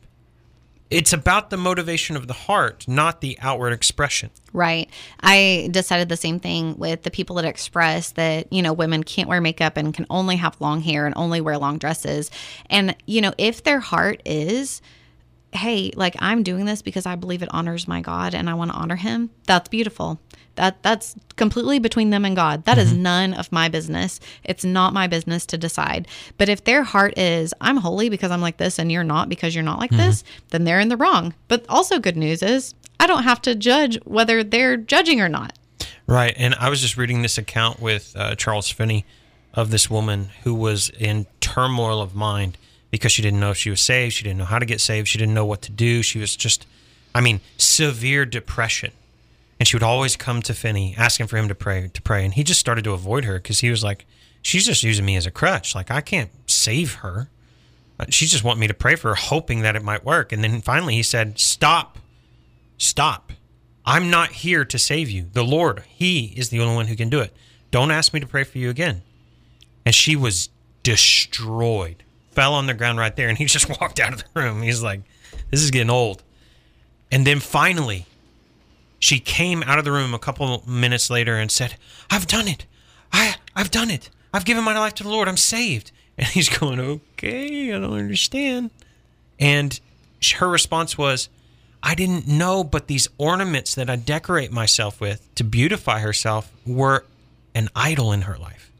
It's 0.91 1.13
about 1.13 1.50
the 1.50 1.58
motivation 1.58 2.15
of 2.15 2.28
the 2.28 2.34
heart, 2.34 2.88
not 2.88 3.21
the 3.21 3.38
outward 3.41 3.74
expression. 3.74 4.30
Right. 4.54 4.89
I 5.21 5.67
decided 5.71 6.10
the 6.10 6.17
same 6.17 6.39
thing 6.39 6.78
with 6.78 7.04
the 7.04 7.12
people 7.12 7.38
that 7.38 7.45
express 7.45 8.12
that, 8.12 8.54
you 8.54 8.62
know, 8.62 8.71
women 8.71 9.04
can't 9.04 9.28
wear 9.28 9.41
makeup 9.41 9.78
and 9.78 9.93
can 9.93 10.06
only 10.10 10.36
have 10.36 10.62
long 10.62 10.82
hair 10.82 11.06
and 11.06 11.15
only 11.17 11.41
wear 11.41 11.58
long 11.58 11.80
dresses. 11.80 12.30
And, 12.69 12.95
you 13.08 13.19
know, 13.19 13.34
if 13.38 13.63
their 13.63 13.80
heart 13.80 14.21
is 14.26 14.82
hey, 15.56 15.91
like 15.96 16.15
I'm 16.20 16.44
doing 16.44 16.65
this 16.65 16.82
because 16.82 17.06
I 17.06 17.15
believe 17.15 17.41
it 17.41 17.50
honors 17.52 17.88
my 17.88 18.02
God 18.02 18.36
and 18.36 18.50
I 18.50 18.54
want 18.54 18.72
to 18.72 18.78
honor 18.78 18.96
him, 18.96 19.30
that's 19.46 19.70
beautiful. 19.70 20.20
That 20.56 20.82
that's 20.84 21.15
completely 21.36 21.80
between 21.80 22.12
them 22.12 22.24
and 22.24 22.36
God. 22.36 22.65
That 22.65 22.78
is 22.78 22.94
none 22.94 23.34
of 23.34 23.52
my 23.52 23.68
business. 23.68 24.20
It's 24.44 24.63
not 24.63 24.94
my 24.94 25.08
business 25.08 25.46
to 25.48 25.58
decide. 25.58 26.08
But 26.38 26.48
if 26.48 26.63
their 26.63 26.84
heart 26.84 27.18
is 27.18 27.54
I'm 27.60 27.78
holy 27.78 28.10
because 28.10 28.32
I'm 28.32 28.41
like 28.41 28.58
this 28.58 28.80
and 28.80 28.91
you're 28.91 29.04
not 29.04 29.28
because 29.28 29.54
you're 29.54 29.63
not 29.65 29.80
like 29.80 29.91
this, 29.91 30.24
then 30.52 30.63
they're 30.63 30.80
in 30.80 30.89
the 30.89 30.98
wrong. 30.98 31.34
But 31.50 31.65
also 31.68 32.00
good 32.00 32.15
news 32.15 32.41
is 32.41 32.74
I 33.00 33.08
don't 33.08 33.24
have 33.24 33.41
to 33.44 33.56
judge 33.56 34.00
whether 34.06 34.44
they're 34.44 34.78
judging 34.78 35.20
or 35.20 35.30
not. 35.30 35.58
Right. 36.08 36.34
And 36.38 36.56
I 36.56 36.70
was 36.70 36.82
just 36.82 36.98
reading 36.98 37.22
this 37.22 37.38
account 37.38 37.82
with 37.82 38.13
uh, 38.15 38.36
Charles 38.36 38.70
Finney 38.70 39.06
of 39.54 39.72
this 39.72 39.89
woman 39.89 40.30
who 40.44 40.54
was 40.54 40.89
in 40.89 41.26
turmoil 41.39 42.02
of 42.02 42.15
mind 42.15 42.58
because 42.95 43.12
she 43.12 43.21
didn't 43.21 43.39
know 43.39 43.51
if 43.51 43.58
she 43.58 43.69
was 43.69 43.81
saved. 43.81 44.13
She 44.13 44.23
didn't 44.23 44.38
know 44.39 44.45
how 44.45 44.60
to 44.60 44.65
get 44.65 44.81
saved. 44.81 45.08
She 45.08 45.17
didn't 45.17 45.34
know 45.34 45.45
what 45.45 45.62
to 45.63 45.71
do. 45.71 46.01
She 46.01 46.19
was 46.19 46.36
just, 46.36 46.65
I 47.13 47.21
mean, 47.21 47.41
severe 47.58 48.25
depression. 48.25 48.91
And 49.60 49.67
she 49.67 49.75
would 49.75 49.84
always 49.84 50.15
come 50.15 50.41
to 50.43 50.53
Finney 50.53 50.95
asking 50.97 51.27
for 51.27 51.38
him 51.38 51.47
to 51.47 51.55
pray, 51.55 51.89
to 51.93 52.01
pray. 52.01 52.25
And 52.25 52.34
he 52.34 52.43
just 52.43 52.60
started 52.60 52.84
to 52.86 52.91
avoid 52.91 53.25
her 53.25 53.36
because 53.36 53.60
he 53.60 53.69
was 53.69 53.84
like, 53.84 54.05
she's 54.41 54.65
just 54.65 54.84
using 54.84 55.05
me 55.05 55.15
as 55.15 55.25
a 55.25 55.31
crutch. 55.31 55.75
Like, 55.75 55.89
I 55.91 56.01
can't 56.01 56.29
save 56.47 56.95
her. 56.95 57.29
Uh, 57.99 58.05
She 58.10 58.25
just 58.25 58.43
want 58.43 58.60
me 58.60 58.67
to 58.67 58.73
pray 58.73 58.95
for 58.95 59.10
her, 59.10 59.15
hoping 59.15 59.62
that 59.62 59.75
it 59.75 59.84
might 59.84 60.03
work. 60.05 60.31
And 60.31 60.43
then 60.43 60.62
finally 60.62 60.95
he 60.95 61.03
said, 61.03 61.39
Stop. 61.39 61.97
Stop. 62.77 63.31
I'm 63.86 64.10
not 64.10 64.31
here 64.31 64.65
to 64.65 64.77
save 64.79 65.10
you. 65.10 65.27
The 65.31 65.43
Lord, 65.43 65.84
He 65.88 66.34
is 66.36 66.49
the 66.49 66.60
only 66.60 66.75
one 66.75 66.88
who 66.88 66.95
can 66.95 67.10
do 67.10 67.19
it. 67.19 67.34
Don't 67.71 67.91
ask 67.91 68.13
me 68.13 68.19
to 68.19 68.27
pray 68.27 68.43
for 68.43 68.58
you 68.58 68.69
again. 68.69 69.01
And 69.86 69.93
she 69.93 70.15
was 70.15 70.49
destroyed, 70.84 72.03
fell 72.36 72.54
on 72.54 72.67
the 72.67 72.74
ground 72.74 73.00
right 73.00 73.15
there. 73.15 73.30
And 73.30 73.38
he 73.38 73.45
just 73.56 73.69
walked 73.69 74.00
out 74.00 74.13
of 74.13 74.24
the 74.24 74.39
room. 74.39 74.62
He's 74.62 74.84
like, 74.84 75.02
This 75.50 75.62
is 75.62 75.71
getting 75.71 75.89
old. 75.89 76.21
And 77.12 77.26
then 77.26 77.39
finally, 77.39 78.06
she 79.00 79.19
came 79.19 79.63
out 79.63 79.80
of 79.80 79.86
the 79.86 79.91
room 79.91 80.13
a 80.13 80.19
couple 80.19 80.63
minutes 80.67 81.10
later 81.10 81.36
and 81.36 81.52
said, 81.52 81.76
I've 82.10 82.28
done 82.28 82.48
it. 82.48 82.65
I, 83.13 83.36
I've 83.56 83.71
done 83.71 83.89
it. 83.91 84.10
I've 84.34 84.45
given 84.45 84.63
my 84.63 84.78
life 84.78 84.95
to 84.95 85.04
the 85.04 85.10
Lord. 85.10 85.28
I'm 85.28 85.38
saved. 85.38 85.91
And 86.17 86.28
he's 86.28 86.48
going, 86.48 86.80
Okay, 86.80 87.74
I 87.74 87.80
don't 87.80 87.91
understand. 87.91 88.71
And 89.38 89.78
her 90.38 90.48
response 90.48 90.98
was, 90.98 91.28
I 91.84 91.93
didn't 91.93 92.26
know, 92.26 92.63
but 92.63 92.88
these 92.88 93.10
ornaments 93.17 93.76
that 93.76 93.89
I 93.89 93.98
decorate 93.98 94.50
myself 94.50 95.02
with 95.02 95.28
to 95.36 95.43
beautify 95.43 96.00
herself 96.00 96.54
were 96.65 97.04
an 97.54 97.67
idol 97.76 98.13
in 98.13 98.21
her 98.21 98.38
life. 98.38 98.71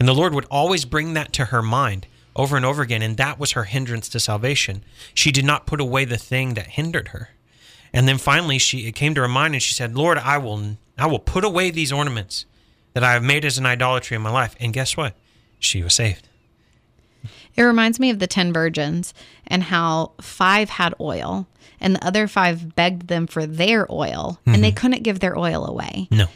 And 0.00 0.08
the 0.08 0.12
Lord 0.12 0.34
would 0.34 0.46
always 0.50 0.84
bring 0.84 1.14
that 1.14 1.32
to 1.34 1.46
her 1.46 1.62
mind 1.62 2.06
over 2.34 2.56
and 2.56 2.64
over 2.64 2.82
again. 2.82 3.02
And 3.02 3.16
that 3.16 3.38
was 3.38 3.52
her 3.52 3.64
hindrance 3.64 4.08
to 4.10 4.20
salvation. 4.20 4.84
She 5.14 5.32
did 5.32 5.44
not 5.44 5.66
put 5.66 5.80
away 5.80 6.04
the 6.04 6.16
thing 6.16 6.54
that 6.54 6.68
hindered 6.68 7.08
her. 7.08 7.30
And 7.92 8.08
then 8.08 8.18
finally 8.18 8.58
she 8.58 8.86
it 8.86 8.92
came 8.92 9.14
to 9.14 9.20
her 9.20 9.28
mind 9.28 9.54
and 9.54 9.62
she 9.62 9.74
said, 9.74 9.94
Lord, 9.94 10.18
I 10.18 10.38
will 10.38 10.76
I 10.98 11.06
will 11.06 11.18
put 11.18 11.44
away 11.44 11.70
these 11.70 11.92
ornaments 11.92 12.46
that 12.94 13.04
I 13.04 13.12
have 13.12 13.22
made 13.22 13.44
as 13.44 13.58
an 13.58 13.66
idolatry 13.66 14.14
in 14.14 14.22
my 14.22 14.30
life. 14.30 14.54
And 14.60 14.72
guess 14.72 14.96
what? 14.96 15.14
She 15.58 15.82
was 15.82 15.94
saved. 15.94 16.28
It 17.54 17.62
reminds 17.62 18.00
me 18.00 18.10
of 18.10 18.18
the 18.18 18.26
10 18.26 18.52
virgins 18.52 19.12
and 19.46 19.64
how 19.64 20.12
five 20.20 20.70
had 20.70 20.94
oil 21.00 21.46
and 21.80 21.96
the 21.96 22.06
other 22.06 22.26
five 22.26 22.74
begged 22.74 23.08
them 23.08 23.26
for 23.26 23.44
their 23.46 23.90
oil 23.92 24.40
and 24.46 24.64
they 24.64 24.70
mm-hmm. 24.70 24.76
couldn't 24.76 25.02
give 25.02 25.20
their 25.20 25.38
oil 25.38 25.66
away. 25.66 26.08
No. 26.10 26.26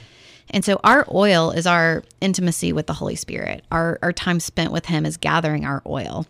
And 0.50 0.64
so 0.64 0.80
our 0.84 1.06
oil 1.12 1.50
is 1.50 1.66
our 1.66 2.04
intimacy 2.20 2.72
with 2.72 2.86
the 2.86 2.92
Holy 2.92 3.16
Spirit. 3.16 3.64
Our 3.70 3.98
our 4.02 4.12
time 4.12 4.40
spent 4.40 4.72
with 4.72 4.86
him 4.86 5.04
is 5.06 5.16
gathering 5.16 5.64
our 5.64 5.82
oil. 5.86 6.26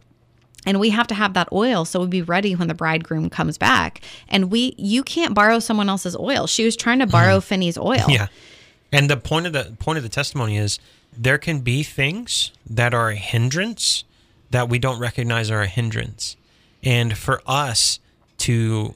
And 0.64 0.80
we 0.80 0.90
have 0.90 1.06
to 1.08 1.14
have 1.14 1.34
that 1.34 1.48
oil 1.52 1.84
so 1.84 2.00
we'll 2.00 2.08
be 2.08 2.22
ready 2.22 2.54
when 2.54 2.68
the 2.68 2.74
bridegroom 2.74 3.30
comes 3.30 3.56
back. 3.58 4.00
And 4.28 4.50
we 4.50 4.74
you 4.78 5.02
can't 5.02 5.34
borrow 5.34 5.58
someone 5.58 5.88
else's 5.88 6.16
oil. 6.16 6.46
She 6.46 6.64
was 6.64 6.76
trying 6.76 6.98
to 7.00 7.06
borrow 7.06 7.36
hmm. 7.36 7.40
Finney's 7.40 7.78
oil. 7.78 8.06
Yeah. 8.08 8.28
And 8.92 9.10
the 9.10 9.16
point 9.16 9.46
of 9.46 9.52
the 9.52 9.76
point 9.78 9.98
of 9.98 10.04
the 10.04 10.08
testimony 10.08 10.56
is 10.56 10.78
there 11.16 11.38
can 11.38 11.60
be 11.60 11.82
things 11.82 12.52
that 12.68 12.94
are 12.94 13.10
a 13.10 13.16
hindrance 13.16 14.04
that 14.50 14.68
we 14.68 14.78
don't 14.78 14.98
recognize 14.98 15.50
are 15.50 15.62
a 15.62 15.66
hindrance. 15.66 16.36
And 16.82 17.18
for 17.18 17.42
us 17.46 17.98
to 18.38 18.94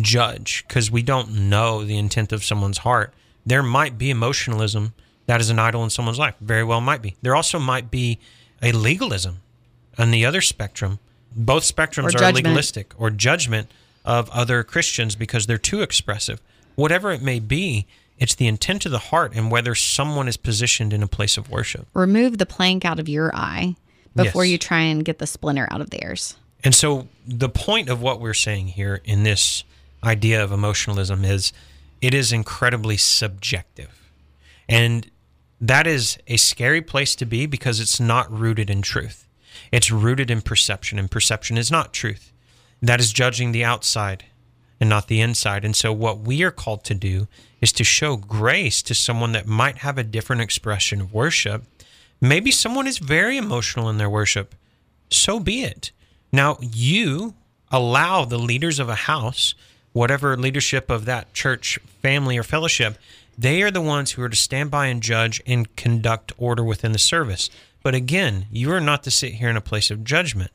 judge 0.00 0.64
because 0.66 0.90
we 0.90 1.02
don't 1.02 1.48
know 1.48 1.84
the 1.84 1.98
intent 1.98 2.32
of 2.32 2.44
someone's 2.44 2.78
heart, 2.78 3.12
there 3.50 3.62
might 3.62 3.98
be 3.98 4.10
emotionalism 4.10 4.94
that 5.26 5.40
is 5.40 5.50
an 5.50 5.58
idol 5.58 5.84
in 5.84 5.90
someone's 5.90 6.18
life. 6.18 6.34
Very 6.40 6.64
well 6.64 6.80
might 6.80 7.02
be. 7.02 7.16
There 7.22 7.34
also 7.36 7.58
might 7.58 7.90
be 7.90 8.18
a 8.62 8.72
legalism 8.72 9.40
on 9.98 10.10
the 10.10 10.24
other 10.24 10.40
spectrum. 10.40 10.98
Both 11.34 11.64
spectrums 11.64 12.14
are 12.20 12.32
legalistic 12.32 12.92
or 12.98 13.10
judgment 13.10 13.70
of 14.04 14.30
other 14.30 14.62
Christians 14.62 15.14
because 15.16 15.46
they're 15.46 15.58
too 15.58 15.82
expressive. 15.82 16.40
Whatever 16.74 17.12
it 17.12 17.22
may 17.22 17.38
be, 17.38 17.86
it's 18.18 18.34
the 18.34 18.46
intent 18.46 18.86
of 18.86 18.92
the 18.92 18.98
heart 18.98 19.32
and 19.34 19.50
whether 19.50 19.74
someone 19.74 20.28
is 20.28 20.36
positioned 20.36 20.92
in 20.92 21.02
a 21.02 21.06
place 21.06 21.36
of 21.36 21.50
worship. 21.50 21.86
Remove 21.94 22.38
the 22.38 22.46
plank 22.46 22.84
out 22.84 22.98
of 22.98 23.08
your 23.08 23.34
eye 23.34 23.76
before 24.16 24.44
Yes. 24.44 24.52
you 24.52 24.58
try 24.58 24.80
and 24.80 25.04
get 25.04 25.18
the 25.18 25.26
splinter 25.26 25.68
out 25.70 25.80
of 25.80 25.90
theirs. 25.90 26.36
And 26.64 26.74
so 26.74 27.08
the 27.26 27.48
point 27.48 27.88
of 27.88 28.02
what 28.02 28.20
we're 28.20 28.34
saying 28.34 28.68
here 28.68 29.00
in 29.04 29.22
this 29.22 29.64
idea 30.02 30.42
of 30.42 30.52
emotionalism 30.52 31.24
is 31.24 31.52
it 32.00 32.14
is 32.14 32.32
incredibly 32.32 32.96
subjective. 32.96 34.10
And 34.68 35.10
that 35.60 35.86
is 35.86 36.18
a 36.26 36.36
scary 36.36 36.80
place 36.80 37.14
to 37.16 37.26
be 37.26 37.46
because 37.46 37.80
it's 37.80 38.00
not 38.00 38.30
rooted 38.32 38.70
in 38.70 38.82
truth. 38.82 39.26
It's 39.72 39.90
rooted 39.90 40.30
in 40.30 40.40
perception, 40.40 40.98
and 40.98 41.10
perception 41.10 41.58
is 41.58 41.70
not 41.70 41.92
truth. 41.92 42.32
That 42.80 43.00
is 43.00 43.12
judging 43.12 43.52
the 43.52 43.64
outside 43.64 44.24
and 44.80 44.88
not 44.88 45.08
the 45.08 45.20
inside. 45.20 45.64
And 45.64 45.76
so, 45.76 45.92
what 45.92 46.20
we 46.20 46.42
are 46.42 46.50
called 46.50 46.84
to 46.84 46.94
do 46.94 47.28
is 47.60 47.72
to 47.72 47.84
show 47.84 48.16
grace 48.16 48.82
to 48.82 48.94
someone 48.94 49.32
that 49.32 49.46
might 49.46 49.78
have 49.78 49.98
a 49.98 50.04
different 50.04 50.42
expression 50.42 51.00
of 51.00 51.12
worship. 51.12 51.64
Maybe 52.20 52.50
someone 52.50 52.86
is 52.86 52.98
very 52.98 53.36
emotional 53.36 53.88
in 53.90 53.98
their 53.98 54.10
worship. 54.10 54.54
So 55.10 55.40
be 55.40 55.62
it. 55.62 55.90
Now, 56.32 56.58
you 56.60 57.34
allow 57.70 58.24
the 58.24 58.38
leaders 58.38 58.78
of 58.78 58.88
a 58.88 58.94
house, 58.94 59.54
whatever 59.92 60.36
leadership 60.36 60.90
of 60.90 61.04
that 61.04 61.32
church, 61.34 61.78
family, 62.02 62.38
or 62.38 62.42
fellowship, 62.42 62.98
they 63.36 63.62
are 63.62 63.70
the 63.70 63.80
ones 63.80 64.12
who 64.12 64.22
are 64.22 64.28
to 64.28 64.36
stand 64.36 64.70
by 64.70 64.86
and 64.86 65.02
judge 65.02 65.42
and 65.46 65.74
conduct 65.76 66.32
order 66.36 66.62
within 66.62 66.92
the 66.92 66.98
service. 66.98 67.50
But 67.82 67.94
again, 67.94 68.46
you 68.50 68.70
are 68.72 68.80
not 68.80 69.02
to 69.04 69.10
sit 69.10 69.34
here 69.34 69.48
in 69.48 69.56
a 69.56 69.62
place 69.62 69.90
of 69.90 70.04
judgment. 70.04 70.50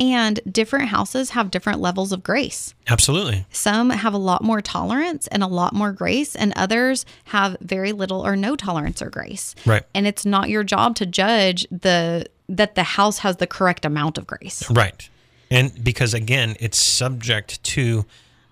And 0.00 0.38
different 0.48 0.90
houses 0.90 1.30
have 1.30 1.50
different 1.50 1.80
levels 1.80 2.12
of 2.12 2.22
grace. 2.22 2.72
Absolutely. 2.86 3.46
Some 3.50 3.90
have 3.90 4.14
a 4.14 4.18
lot 4.18 4.44
more 4.44 4.60
tolerance 4.60 5.26
and 5.26 5.42
a 5.42 5.48
lot 5.48 5.74
more 5.74 5.92
grace, 5.92 6.36
and 6.36 6.52
others 6.54 7.04
have 7.24 7.56
very 7.60 7.90
little 7.90 8.24
or 8.24 8.36
no 8.36 8.54
tolerance 8.54 9.02
or 9.02 9.10
grace. 9.10 9.56
Right. 9.66 9.82
And 9.94 10.06
it's 10.06 10.24
not 10.24 10.50
your 10.50 10.62
job 10.62 10.94
to 10.96 11.06
judge 11.06 11.66
the 11.70 12.26
that 12.48 12.76
the 12.76 12.82
house 12.82 13.18
has 13.18 13.38
the 13.38 13.46
correct 13.46 13.84
amount 13.84 14.18
of 14.18 14.26
grace. 14.26 14.70
Right. 14.70 15.08
And 15.50 15.82
because 15.82 16.14
again, 16.14 16.56
it's 16.60 16.78
subject 16.78 17.62
to 17.64 18.06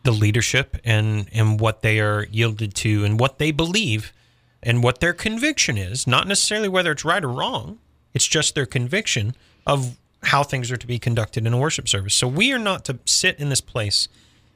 the 0.07 0.13
leadership 0.13 0.79
and 0.85 1.29
and 1.33 1.61
what 1.61 1.83
they 1.83 2.01
are 2.01 2.27
yielded 2.31 2.75
to 2.75 3.05
and 3.05 3.21
what 3.21 3.39
they 3.39 3.51
believe 3.51 4.13
and 4.63 4.83
what 4.83 5.01
their 5.01 5.13
conviction 5.13 5.77
is, 5.77 6.07
not 6.07 6.27
necessarily 6.27 6.69
whether 6.69 6.93
it's 6.93 7.05
right 7.05 7.23
or 7.23 7.29
wrong. 7.29 7.79
It's 8.15 8.27
just 8.27 8.55
their 8.55 8.67
conviction 8.67 9.35
of 9.67 9.99
how 10.23 10.43
things 10.43 10.73
are 10.73 10.77
to 10.77 10.87
be 10.87 10.99
conducted 10.99 11.47
in 11.47 11.53
a 11.53 11.59
worship 11.59 11.89
service. 11.89 12.15
So 12.15 12.27
we 12.27 12.53
are 12.53 12.59
not 12.59 12.85
to 12.87 12.99
sit 13.05 13.39
in 13.39 13.51
this 13.51 13.61
place 13.61 14.09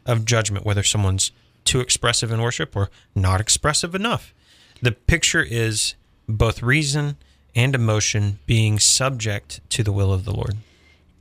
of 0.06 0.24
judgment 0.24 0.64
whether 0.64 0.82
someone's 0.82 1.32
too 1.64 1.80
expressive 1.80 2.32
in 2.32 2.40
worship 2.40 2.74
or 2.74 2.88
not 3.14 3.40
expressive 3.40 3.94
enough. 3.94 4.32
The 4.80 4.92
picture 4.92 5.42
is 5.42 5.94
both 6.28 6.62
reason 6.62 7.16
and 7.54 7.74
emotion 7.74 8.38
being 8.46 8.78
subject 8.78 9.60
to 9.70 9.82
the 9.82 9.92
will 9.92 10.12
of 10.12 10.24
the 10.24 10.32
Lord. 10.32 10.56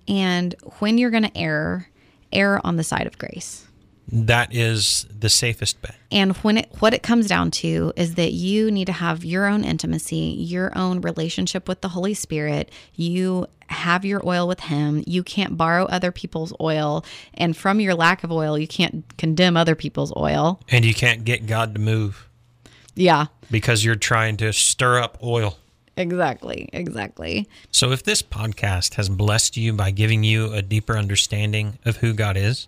And 0.08 0.56
when 0.80 0.98
you're 0.98 1.10
going 1.10 1.24
to 1.24 1.38
err, 1.38 1.90
err 2.32 2.66
on 2.66 2.78
the 2.78 2.84
side 2.84 3.08
of 3.08 3.18
grace. 3.18 3.68
That 4.12 4.54
is 4.54 5.06
the 5.18 5.30
safest 5.30 5.82
bet. 5.82 5.96
And 6.12 6.36
when 6.38 6.58
it 6.58 6.70
what 6.80 6.94
it 6.94 7.04
comes 7.04 7.28
down 7.28 7.52
to 7.52 7.94
is 7.96 8.16
that 8.16 8.34
you 8.34 8.72
need 8.72 8.86
to 8.86 8.92
have 8.94 9.24
your 9.24 9.46
own 9.46 9.64
intimacy, 9.64 10.36
your 10.40 10.76
own 10.78 11.02
relationship 11.02 11.68
with 11.68 11.82
the 11.82 11.90
Holy 11.90 12.14
Spirit. 12.14 12.72
You 12.96 13.48
have 13.68 14.04
your 14.04 14.22
oil 14.28 14.48
with 14.48 14.62
him. 14.62 15.04
You 15.06 15.22
can't 15.24 15.56
borrow 15.56 15.86
other 15.86 16.12
people's 16.12 16.54
oil, 16.60 17.06
and 17.36 17.56
from 17.56 17.80
your 17.80 17.94
lack 17.94 18.24
of 18.24 18.32
oil, 18.32 18.58
you 18.58 18.68
can't 18.68 19.06
condemn 19.18 19.56
other 19.56 19.76
people's 19.76 20.12
oil. 20.18 20.60
And 20.70 20.84
you 20.84 20.94
can't 20.96 21.24
get 21.24 21.46
God 21.46 21.76
to 21.76 21.80
move 21.80 22.28
Yeah. 22.96 23.28
because 23.52 23.86
you're 23.86 23.96
trying 23.96 24.38
to 24.38 24.52
stir 24.54 25.00
up 25.00 25.20
oil. 25.24 25.58
Exactly. 25.96 26.70
Exactly. 26.74 27.48
So 27.72 27.92
if 27.92 28.04
this 28.04 28.22
podcast 28.24 28.96
has 28.96 29.10
blessed 29.10 29.58
you 29.58 29.74
by 29.74 29.92
giving 29.92 30.24
you 30.24 30.52
a 30.54 30.62
deeper 30.62 30.98
understanding 30.98 31.78
of 31.86 31.98
who 31.98 32.14
God 32.14 32.38
is 32.38 32.68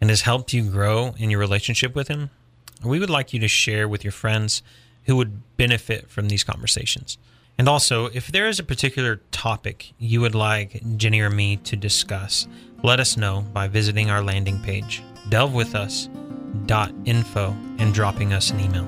and 0.00 0.10
has 0.10 0.22
helped 0.22 0.52
you 0.52 0.68
grow 0.70 1.14
in 1.18 1.30
your 1.30 1.40
relationship 1.40 1.94
with 1.94 2.08
him, 2.08 2.30
we 2.84 2.98
would 2.98 3.10
like 3.10 3.32
you 3.32 3.38
to 3.40 3.48
share 3.48 3.88
with 3.88 4.04
your 4.04 4.12
friends 4.12 4.62
who 5.04 5.16
would 5.16 5.56
benefit 5.56 6.10
from 6.10 6.28
these 6.28 6.44
conversations. 6.44 7.16
And 7.56 7.66
also, 7.68 8.06
if 8.06 8.28
there 8.28 8.46
is 8.46 8.60
a 8.60 8.64
particular 8.64 9.20
topic 9.32 9.92
you 9.98 10.20
would 10.20 10.34
like 10.34 10.82
Jenny 10.96 11.20
or 11.20 11.30
me 11.30 11.56
to 11.56 11.76
discuss, 11.76 12.46
let 12.84 13.00
us 13.00 13.16
know 13.16 13.40
by 13.52 13.66
visiting 13.66 14.10
our 14.10 14.22
landing 14.22 14.62
page, 14.62 15.02
delvewithus.info 15.30 17.56
and 17.78 17.92
dropping 17.92 18.32
us 18.32 18.50
an 18.50 18.60
email. 18.60 18.86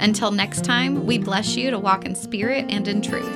Until 0.00 0.32
next 0.32 0.64
time, 0.64 1.06
we 1.06 1.18
bless 1.18 1.56
you 1.56 1.70
to 1.70 1.78
walk 1.78 2.04
in 2.04 2.16
spirit 2.16 2.66
and 2.68 2.88
in 2.88 3.02
truth. 3.02 3.32